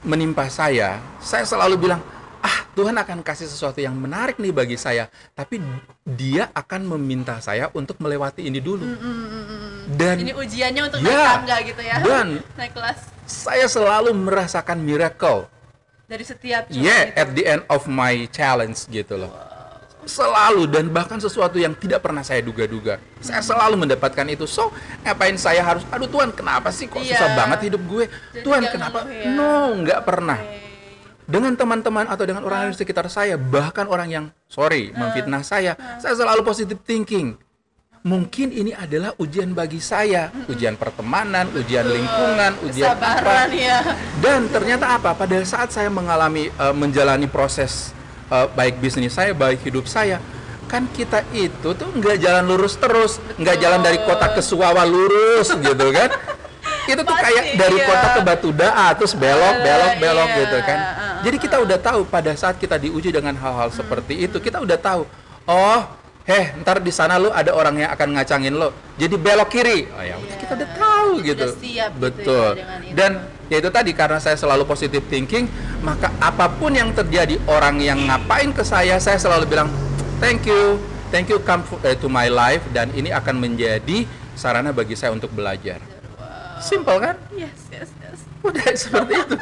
menimpa 0.01 0.49
saya, 0.49 0.97
saya 1.21 1.45
selalu 1.45 1.85
bilang, 1.85 2.01
ah 2.41 2.65
Tuhan 2.73 2.97
akan 2.97 3.21
kasih 3.21 3.45
sesuatu 3.45 3.77
yang 3.77 3.93
menarik 3.93 4.41
nih 4.41 4.49
bagi 4.49 4.73
saya, 4.73 5.05
tapi 5.31 5.61
Dia 6.01 6.49
akan 6.49 6.97
meminta 6.97 7.37
saya 7.39 7.69
untuk 7.71 8.01
melewati 8.01 8.43
ini 8.43 8.57
dulu. 8.57 8.89
Dan 9.85 10.25
ini 10.25 10.33
ujiannya 10.33 10.81
untuk 10.81 10.99
Ya. 10.99 11.13
naik 11.13 11.29
tangga 11.37 11.57
gitu 11.61 11.81
ya. 11.83 11.95
Dan- 12.01 12.41
naik 12.59 12.73
kelas 12.73 12.99
saya 13.23 13.69
selalu 13.69 14.11
merasakan 14.11 14.81
miracle. 14.81 15.45
dari 16.03 16.25
setiap 16.25 16.67
Yeah, 16.69 17.09
itu. 17.09 17.17
at 17.17 17.29
the 17.33 17.43
end 17.47 17.61
of 17.69 17.85
my 17.85 18.25
challenge 18.29 18.85
gitu 18.87 19.17
loh. 19.17 19.31
Selalu 20.03 20.67
dan 20.67 20.91
bahkan 20.91 21.17
sesuatu 21.17 21.55
yang 21.55 21.71
tidak 21.75 22.03
pernah 22.03 22.21
saya 22.21 22.43
duga-duga. 22.43 22.99
Saya 23.23 23.39
selalu 23.39 23.87
mendapatkan 23.87 24.27
itu. 24.27 24.43
So, 24.43 24.69
ngapain 25.01 25.39
saya 25.39 25.63
harus 25.63 25.83
aduh 25.87 26.07
Tuhan, 26.11 26.35
kenapa 26.35 26.69
sih 26.75 26.91
kok 26.91 26.99
Iya. 26.99 27.15
susah 27.15 27.29
banget 27.39 27.71
hidup 27.71 27.81
gue? 27.87 28.05
Jadi 28.11 28.43
Tuhan, 28.43 28.61
kenapa? 28.67 29.07
ngeluh 29.07 29.15
ya. 29.15 29.31
No, 29.31 29.53
nggak 29.83 29.99
pernah. 30.03 30.39
Oke. 30.39 30.59
Dengan 31.23 31.55
teman-teman 31.55 32.05
atau 32.11 32.27
dengan 32.27 32.43
orang 32.43 32.75
di 32.75 32.75
sekitar 32.75 33.07
saya, 33.07 33.39
bahkan 33.39 33.87
orang 33.87 34.11
yang 34.11 34.25
sorry 34.51 34.91
memfitnah 34.91 35.39
saya, 35.39 35.79
saya 35.95 36.19
selalu 36.19 36.43
positive 36.43 36.83
thinking. 36.83 37.39
Mungkin 38.03 38.51
ini 38.51 38.75
adalah 38.75 39.15
ujian 39.15 39.55
bagi 39.55 39.79
saya, 39.79 40.27
ujian 40.51 40.75
pertemanan, 40.75 41.47
ujian 41.55 41.87
lingkungan, 41.87 42.59
ujian 42.67 42.91
apa. 42.91 43.23
Kesabaran 43.23 43.49
ya. 43.55 43.79
Dan 44.19 44.51
ternyata 44.51 44.99
apa? 44.99 45.15
Pada 45.15 45.39
saat 45.47 45.71
saya 45.71 45.87
mengalami 45.87 46.51
eh, 46.51 46.75
menjalani 46.75 47.31
proses 47.31 47.95
eh, 48.29 48.47
baik 48.53 48.79
bisnis 48.79 49.11
saya, 49.11 49.31
baik 49.33 49.63
hidup 49.63 49.85
saya, 49.85 50.21
kan 50.67 50.87
kita 50.89 51.23
itu 51.31 51.73
tuh 51.73 51.89
nggak 51.91 52.17
jalan 52.17 52.43
lurus 52.45 52.75
terus, 52.75 53.17
nggak 53.35 53.57
jalan 53.57 53.79
dari 53.79 53.99
kota 54.01 54.31
ke 54.31 54.41
Suwawa 54.41 54.83
lurus 54.83 55.49
gitu 55.51 55.87
kan? 55.91 56.09
itu 56.83 56.99
tuh 56.99 57.15
Pasti, 57.15 57.23
kayak 57.31 57.43
dari 57.55 57.77
iya. 57.79 57.87
kota 57.87 58.07
ke 58.11 58.21
Batu 58.27 58.49
Daa 58.51 58.87
terus 58.91 59.15
belok 59.15 59.55
Eh, 59.55 59.63
belok 59.63 59.93
belok 60.03 60.27
iya. 60.27 60.39
gitu 60.43 60.57
kan 60.67 60.79
Uh, 60.83 60.91
uh, 60.91 61.15
jadi 61.23 61.37
kita 61.39 61.57
udah 61.63 61.77
tahu 61.79 61.99
pada 62.03 62.31
saat 62.35 62.59
kita 62.59 62.75
diuji 62.75 63.07
dengan 63.07 63.31
hal-hal 63.39 63.71
Hmm. 63.71 63.77
seperti 63.79 64.13
itu 64.19 64.35
kita 64.43 64.59
udah 64.59 64.75
tahu 64.75 65.07
oh 65.47 65.79
heh 66.23 66.51
ntar 66.59 66.83
di 66.83 66.91
sana 66.91 67.15
lu 67.15 67.31
ada 67.31 67.55
orang 67.55 67.87
yang 67.87 67.91
akan 67.95 68.19
ngacangin 68.19 68.51
lo 68.51 68.75
jadi 68.99 69.15
belok 69.15 69.47
kiri 69.47 69.87
oh 69.87 70.03
ya 70.03 70.15
udah 70.19 70.27
Iya. 70.27 70.35
kita 70.43 70.51
udah 70.59 70.69
tahu 70.75 71.09
Sudah 71.15 71.23
gitu 71.23 71.45
siap 71.47 71.55
gitu 71.55 71.71
ya 71.71 71.85
betul 71.95 72.47
dengan 72.59 72.79
itu. 72.83 72.91
Dan 73.53 73.61
ya 73.61 73.69
itu 73.69 73.69
tadi 73.69 73.91
karena 73.93 74.17
saya 74.17 74.33
selalu 74.33 74.65
positive 74.65 75.05
thinking 75.13 75.45
maka 75.85 76.09
apa 76.17 76.49
pun 76.57 76.73
yang 76.73 76.89
terjadi 76.89 77.37
orang 77.45 77.77
yang 77.77 78.01
ngapain 78.01 78.49
ke 78.49 78.65
saya 78.65 78.97
saya 78.97 79.21
selalu 79.21 79.45
bilang 79.45 79.69
thank 80.17 80.41
you 80.49 80.81
thank 81.13 81.29
you 81.29 81.37
come 81.45 81.61
eh, 81.85 81.93
to 81.93 82.09
my 82.09 82.33
life 82.33 82.65
dan 82.73 82.89
ini 82.97 83.13
akan 83.13 83.37
menjadi 83.37 84.09
sarana 84.33 84.73
bagi 84.73 84.97
saya 84.97 85.13
untuk 85.13 85.29
belajar 85.37 85.77
simple 86.57 86.97
kan 86.97 87.13
Yes, 87.29 87.69
yes, 87.69 87.93
yes. 88.01 88.25
udah 88.41 88.65
seperti 88.81 89.13
itu 89.21 89.37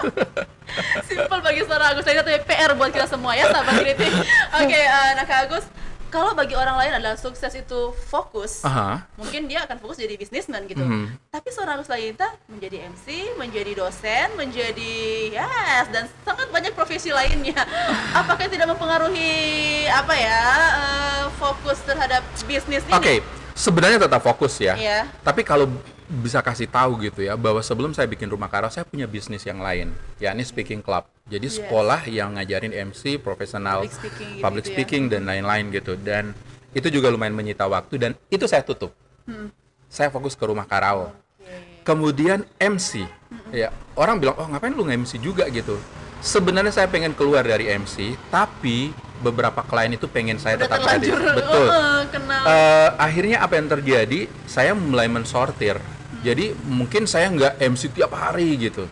Simpel 1.04 1.39
bagi 1.43 1.67
seorang 1.67 1.91
Agus. 1.91 2.08
Jadi 2.08 2.24
itu 2.24 2.47
PR 2.47 2.71
buat 2.80 2.95
kita 2.95 3.04
semua 3.04 3.36
ya, 3.36 3.52
sahabat 3.52 3.84
kritik. 3.84 4.08
Oke, 4.63 4.80
eh, 4.80 5.10
nah 5.19 5.28
Kak 5.28 5.52
Agus, 5.52 5.67
kalau 6.12 6.36
bagi 6.36 6.54
orang 6.60 6.76
lain 6.76 6.91
adalah 7.00 7.15
sukses 7.15 7.50
itu 7.56 7.95
fokus, 8.12 8.62
Aha. 8.67 9.08
mungkin 9.15 9.47
dia 9.47 9.63
akan 9.63 9.80
fokus 9.80 9.97
jadi 9.97 10.19
bisnismen 10.19 10.67
gitu. 10.67 10.84
Mhm. 10.84 11.32
Tapi 11.32 11.50
seorang 11.56 11.80
Agus 11.80 11.88
Layinta 11.88 12.28
menjadi 12.52 12.91
MC, 12.91 13.39
menjadi 13.39 13.71
dosen, 13.80 14.36
menjadi 14.36 14.93
yes 15.32 15.88
dan 15.89 16.12
sangat 16.28 16.52
banyak 16.52 16.76
profesi 16.76 17.15
lainnya. 17.15 17.63
Apakah 18.19 18.52
tidak 18.52 18.67
mempengaruhi 18.67 19.88
apa 19.88 20.13
ya 20.19 20.41
eh, 20.76 21.24
fokus 21.39 21.80
terhadap 21.88 22.21
bisnis 22.43 22.84
ini? 22.84 22.93
Oke, 22.93 23.24
sebenarnya 23.56 24.04
tetap 24.04 24.19
fokus 24.19 24.60
ya. 24.60 24.76
Iya. 24.76 25.08
Tapi 25.24 25.47
kalau 25.47 25.71
bisa 26.12 26.43
kasih 26.43 26.67
tahu 26.67 27.00
gitu 27.08 27.24
ya 27.24 27.39
bahwa 27.39 27.63
sebelum 27.63 27.95
saya 27.95 28.04
bikin 28.04 28.28
rumah 28.28 28.52
karo 28.52 28.67
saya 28.67 28.84
punya 28.84 29.08
bisnis 29.08 29.47
yang 29.47 29.63
lain, 29.63 29.95
yakni 30.19 30.43
speaking 30.43 30.84
club. 30.84 31.08
Jadi 31.32 31.48
Yes. 31.48 31.56
sekolah 31.58 32.02
yang 32.06 32.36
ngajarin 32.36 32.76
MC 32.91 33.15
profesional, 33.15 33.82
Public 33.82 33.96
speaking 33.96 34.28
gitu 34.30 34.44
public 34.44 34.62
gitu 34.62 34.67
ya. 34.67 34.76
speaking 34.76 35.04
dan 35.08 35.22
lain-lain 35.24 35.65
gitu. 35.72 35.94
Dan 35.96 36.36
itu 36.72 36.88
juga 36.88 37.08
lumayan 37.08 37.32
menyita 37.32 37.63
waktu 37.65 37.96
dan 37.96 38.12
itu 38.28 38.44
saya 38.46 38.62
tutup. 38.62 38.91
Hmm. 39.24 39.48
Saya 39.88 40.08
fokus 40.08 40.36
ke 40.36 40.44
rumah 40.44 40.63
karao. 40.63 41.10
Oke. 41.10 41.56
Kemudian 41.82 42.44
MC, 42.58 43.08
ya 43.50 43.72
orang 43.96 44.20
bilang 44.20 44.36
oh 44.36 44.48
ngapain 44.48 44.72
lu 44.72 44.84
nge-MC 44.84 45.17
juga 45.17 45.48
gitu. 45.48 45.80
Sebenarnya 46.22 46.70
saya 46.70 46.86
pengen 46.86 47.17
keluar 47.17 47.41
dari 47.41 47.65
MC, 47.65 48.13
tapi 48.30 48.94
beberapa 49.20 49.65
klien 49.65 49.89
itu 49.91 50.06
pengen 50.06 50.38
saya 50.38 50.54
Udah 50.54 50.70
tetap 50.70 50.82
hadir. 50.86 51.17
Betul. 51.17 51.65
eh, 51.65 52.02
kenal. 52.13 52.44
Eh, 52.46 52.89
akhirnya 52.96 53.38
apa 53.41 53.54
yang 53.56 53.67
terjadi? 53.67 54.20
Saya 54.46 54.72
mulai 54.72 55.10
mensortir. 55.10 55.82
Jadi 56.22 56.54
mungkin 56.70 57.10
saya 57.10 57.34
nggak 57.34 57.58
MC 57.58 57.89
tiap 57.89 58.13
hari 58.13 58.54
gitu. 58.62 58.86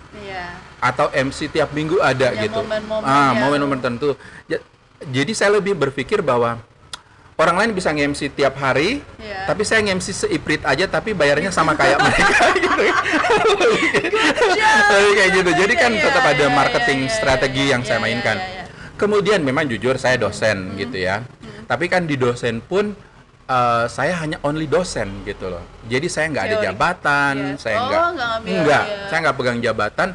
Atau 0.79 1.07
MC 1.09 1.47
tiap 1.47 1.69
minggu 1.69 1.99
ada 1.99 2.31
Ya, 2.31 2.47
gitu. 2.47 2.59
momen-momen 2.59 3.03
ah, 3.03 3.31
yang- 3.31 3.39
momen-momen 3.41 3.77
tertentu. 3.77 4.15
Ja- 4.45 4.63
jadi 5.01 5.31
saya 5.31 5.51
lebih 5.53 5.75
berpikir 5.75 6.19
bahwa 6.19 6.59
orang 7.35 7.55
lain 7.55 7.71
bisa 7.71 7.87
nge-MC 7.89 8.27
tiap 8.29 8.55
hari, 8.55 8.99
Iya. 9.15 9.43
tapi 9.45 9.63
saya 9.63 9.79
nge-MC 9.81 10.07
seiprit 10.13 10.59
aja, 10.61 10.85
tapi 10.85 11.11
bayarnya 11.13 11.49
sama 11.49 11.71
kayak 11.71 11.99
mereka 12.03 12.45
gitu. 12.53 12.83
Lebih 14.89 15.13
kayak 15.15 15.31
gitu. 15.33 15.49
Jadi 15.55 15.73
kan 15.75 15.91
Iya, 15.91 16.03
tetap 16.03 16.23
ada 16.25 16.35
iya, 16.41 16.51
marketing 16.51 16.99
iya, 16.99 17.07
iya, 17.07 17.15
strategi 17.15 17.63
iya, 17.63 17.71
yang 17.71 17.81
saya 17.81 17.97
iya, 17.97 18.03
mainkan. 18.03 18.37
iya, 18.37 18.47
iya. 18.49 18.63
Kemudian 18.95 19.39
memang 19.39 19.63
jujur 19.65 19.95
saya 19.95 20.15
dosen 20.15 20.57
Hmm. 20.69 20.77
gitu 20.77 20.97
ya. 20.97 21.23
Tapi 21.63 21.85
kan 21.87 22.03
di 22.03 22.15
dosen 22.15 22.59
pun 22.59 22.95
eh, 23.45 23.85
saya 23.87 24.13
hanya 24.15 24.37
only 24.43 24.69
dosen 24.69 25.25
gitu 25.25 25.49
loh. 25.49 25.65
Jadi 25.83 26.05
saya 26.05 26.29
nggak 26.29 26.45
ada 26.45 26.57
jabatan, 26.61 27.35
Yes. 27.55 27.65
saya 27.65 27.77
Oh, 27.77 27.87
nggak 27.87 27.97
nggak 28.13 28.29
ngambil, 28.29 28.57
nggak, 28.61 28.83
iya. 28.85 29.05
saya 29.09 29.19
nggak 29.19 29.35
pegang 29.35 29.59
jabatan. 29.59 30.09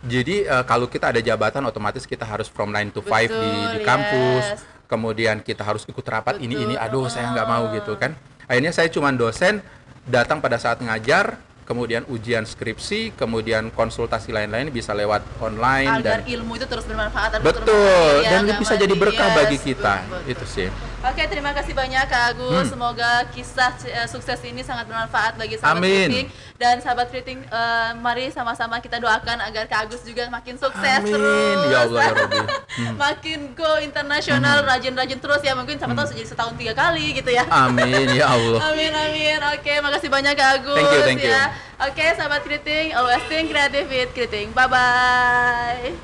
Jadi 0.00 0.42
eh, 0.42 0.64
kalau 0.64 0.88
kita 0.88 1.12
ada 1.12 1.20
jabatan 1.20 1.60
otomatis 1.62 2.04
kita 2.04 2.24
harus 2.24 2.48
from 2.48 2.72
9 2.72 2.88
to 2.90 3.00
5 3.00 3.10
di, 3.28 3.28
di 3.28 3.52
Betul, 3.76 3.84
kampus. 3.84 4.44
yes. 4.48 4.60
Kemudian 4.84 5.38
kita 5.38 5.62
harus 5.62 5.84
ikut 5.84 6.02
rapat 6.02 6.40
ini 6.40 6.56
ini 6.56 6.74
Betul. 6.74 6.82
aduh 6.82 7.06
saya 7.06 7.30
nggak 7.30 7.46
mau 7.46 7.64
Ah. 7.64 7.72
gitu 7.74 7.92
kan. 7.94 8.16
Akhirnya 8.44 8.72
saya 8.72 8.88
cuma 8.88 9.12
dosen 9.12 9.62
datang 10.02 10.40
pada 10.40 10.58
saat 10.58 10.80
ngajar, 10.80 11.38
kemudian 11.62 12.02
ujian 12.08 12.42
skripsi, 12.42 13.14
kemudian 13.14 13.70
konsultasi 13.70 14.34
lain-lain 14.34 14.66
bisa 14.68 14.90
lewat 14.90 15.22
online 15.38 16.02
agar 16.02 16.18
dan 16.18 16.26
ilmu 16.26 16.58
itu 16.58 16.66
terus 16.66 16.82
bermanfaat 16.82 17.38
dan 17.38 17.40
Betul, 17.44 17.62
terus 17.62 18.26
dan 18.26 18.42
ya, 18.42 18.56
bisa 18.58 18.74
jadi 18.74 18.94
berkah 18.96 19.28
Yes, 19.30 19.36
bagi 19.36 19.58
kita. 19.60 19.94
betul, 20.00 20.10
betul. 20.10 20.32
Itu 20.32 20.44
sih. 20.48 20.68
Oke, 21.00 21.24
terima 21.24 21.48
kasih 21.50 21.72
banyak 21.72 22.04
Kak 22.04 22.36
Agus. 22.36 22.68
Hmm. 22.68 22.72
Semoga 22.76 23.24
kisah 23.32 23.72
eh, 23.82 24.04
sukses 24.04 24.36
ini 24.44 24.60
sangat 24.60 24.84
bermanfaat 24.84 25.32
bagi 25.34 25.56
sahabat 25.56 25.80
Amin. 25.80 26.06
Kriting 26.06 26.28
dan 26.54 26.76
sahabat 26.76 27.08
Kriting. 27.08 27.40
eh, 27.40 27.90
mari 27.96 28.28
sama-sama 28.28 28.76
kita 28.78 29.00
doakan 29.00 29.40
agar 29.40 29.64
Kak 29.64 29.88
Agus 29.88 30.04
juga 30.04 30.28
makin 30.28 30.60
sukses 30.60 30.76
Amin. 31.00 31.08
terus. 31.08 31.56
Ya 31.66 31.78
Allah, 31.82 32.02
ya 32.04 32.12
Rabbi. 32.14 32.40
makin 33.08 33.38
go 33.56 33.80
internasional, 33.80 34.60
rajin-rajin 34.62 35.16
terus 35.16 35.40
ya. 35.40 35.56
Mungkin 35.56 35.80
siapa 35.80 35.94
tahu 35.94 36.04
Hmm. 36.04 36.14
jadi 36.14 36.28
setahun 36.28 36.54
tiga 36.54 36.76
kali 36.76 37.16
gitu 37.16 37.30
ya. 37.32 37.48
Amin 37.48 37.88
ya 38.12 38.26
Allah. 38.28 38.60
Amin 38.68 38.92
amin. 38.92 39.40
Oke, 39.56 39.72
makasih 39.80 40.12
banyak 40.12 40.36
Kak 40.36 40.60
Agus 40.60 40.76
Thank 40.76 40.92
you, 40.92 41.00
thank 41.02 41.22
you. 41.22 41.32
ya. 41.32 41.44
Oke, 41.80 42.04
sahabat 42.12 42.44
Kriting, 42.44 42.92
always 42.92 43.24
think 43.24 43.48
creative 43.48 43.88
with 43.88 44.12
Kriting. 44.12 44.52
Bye 44.52 44.68
bye. 44.68 45.96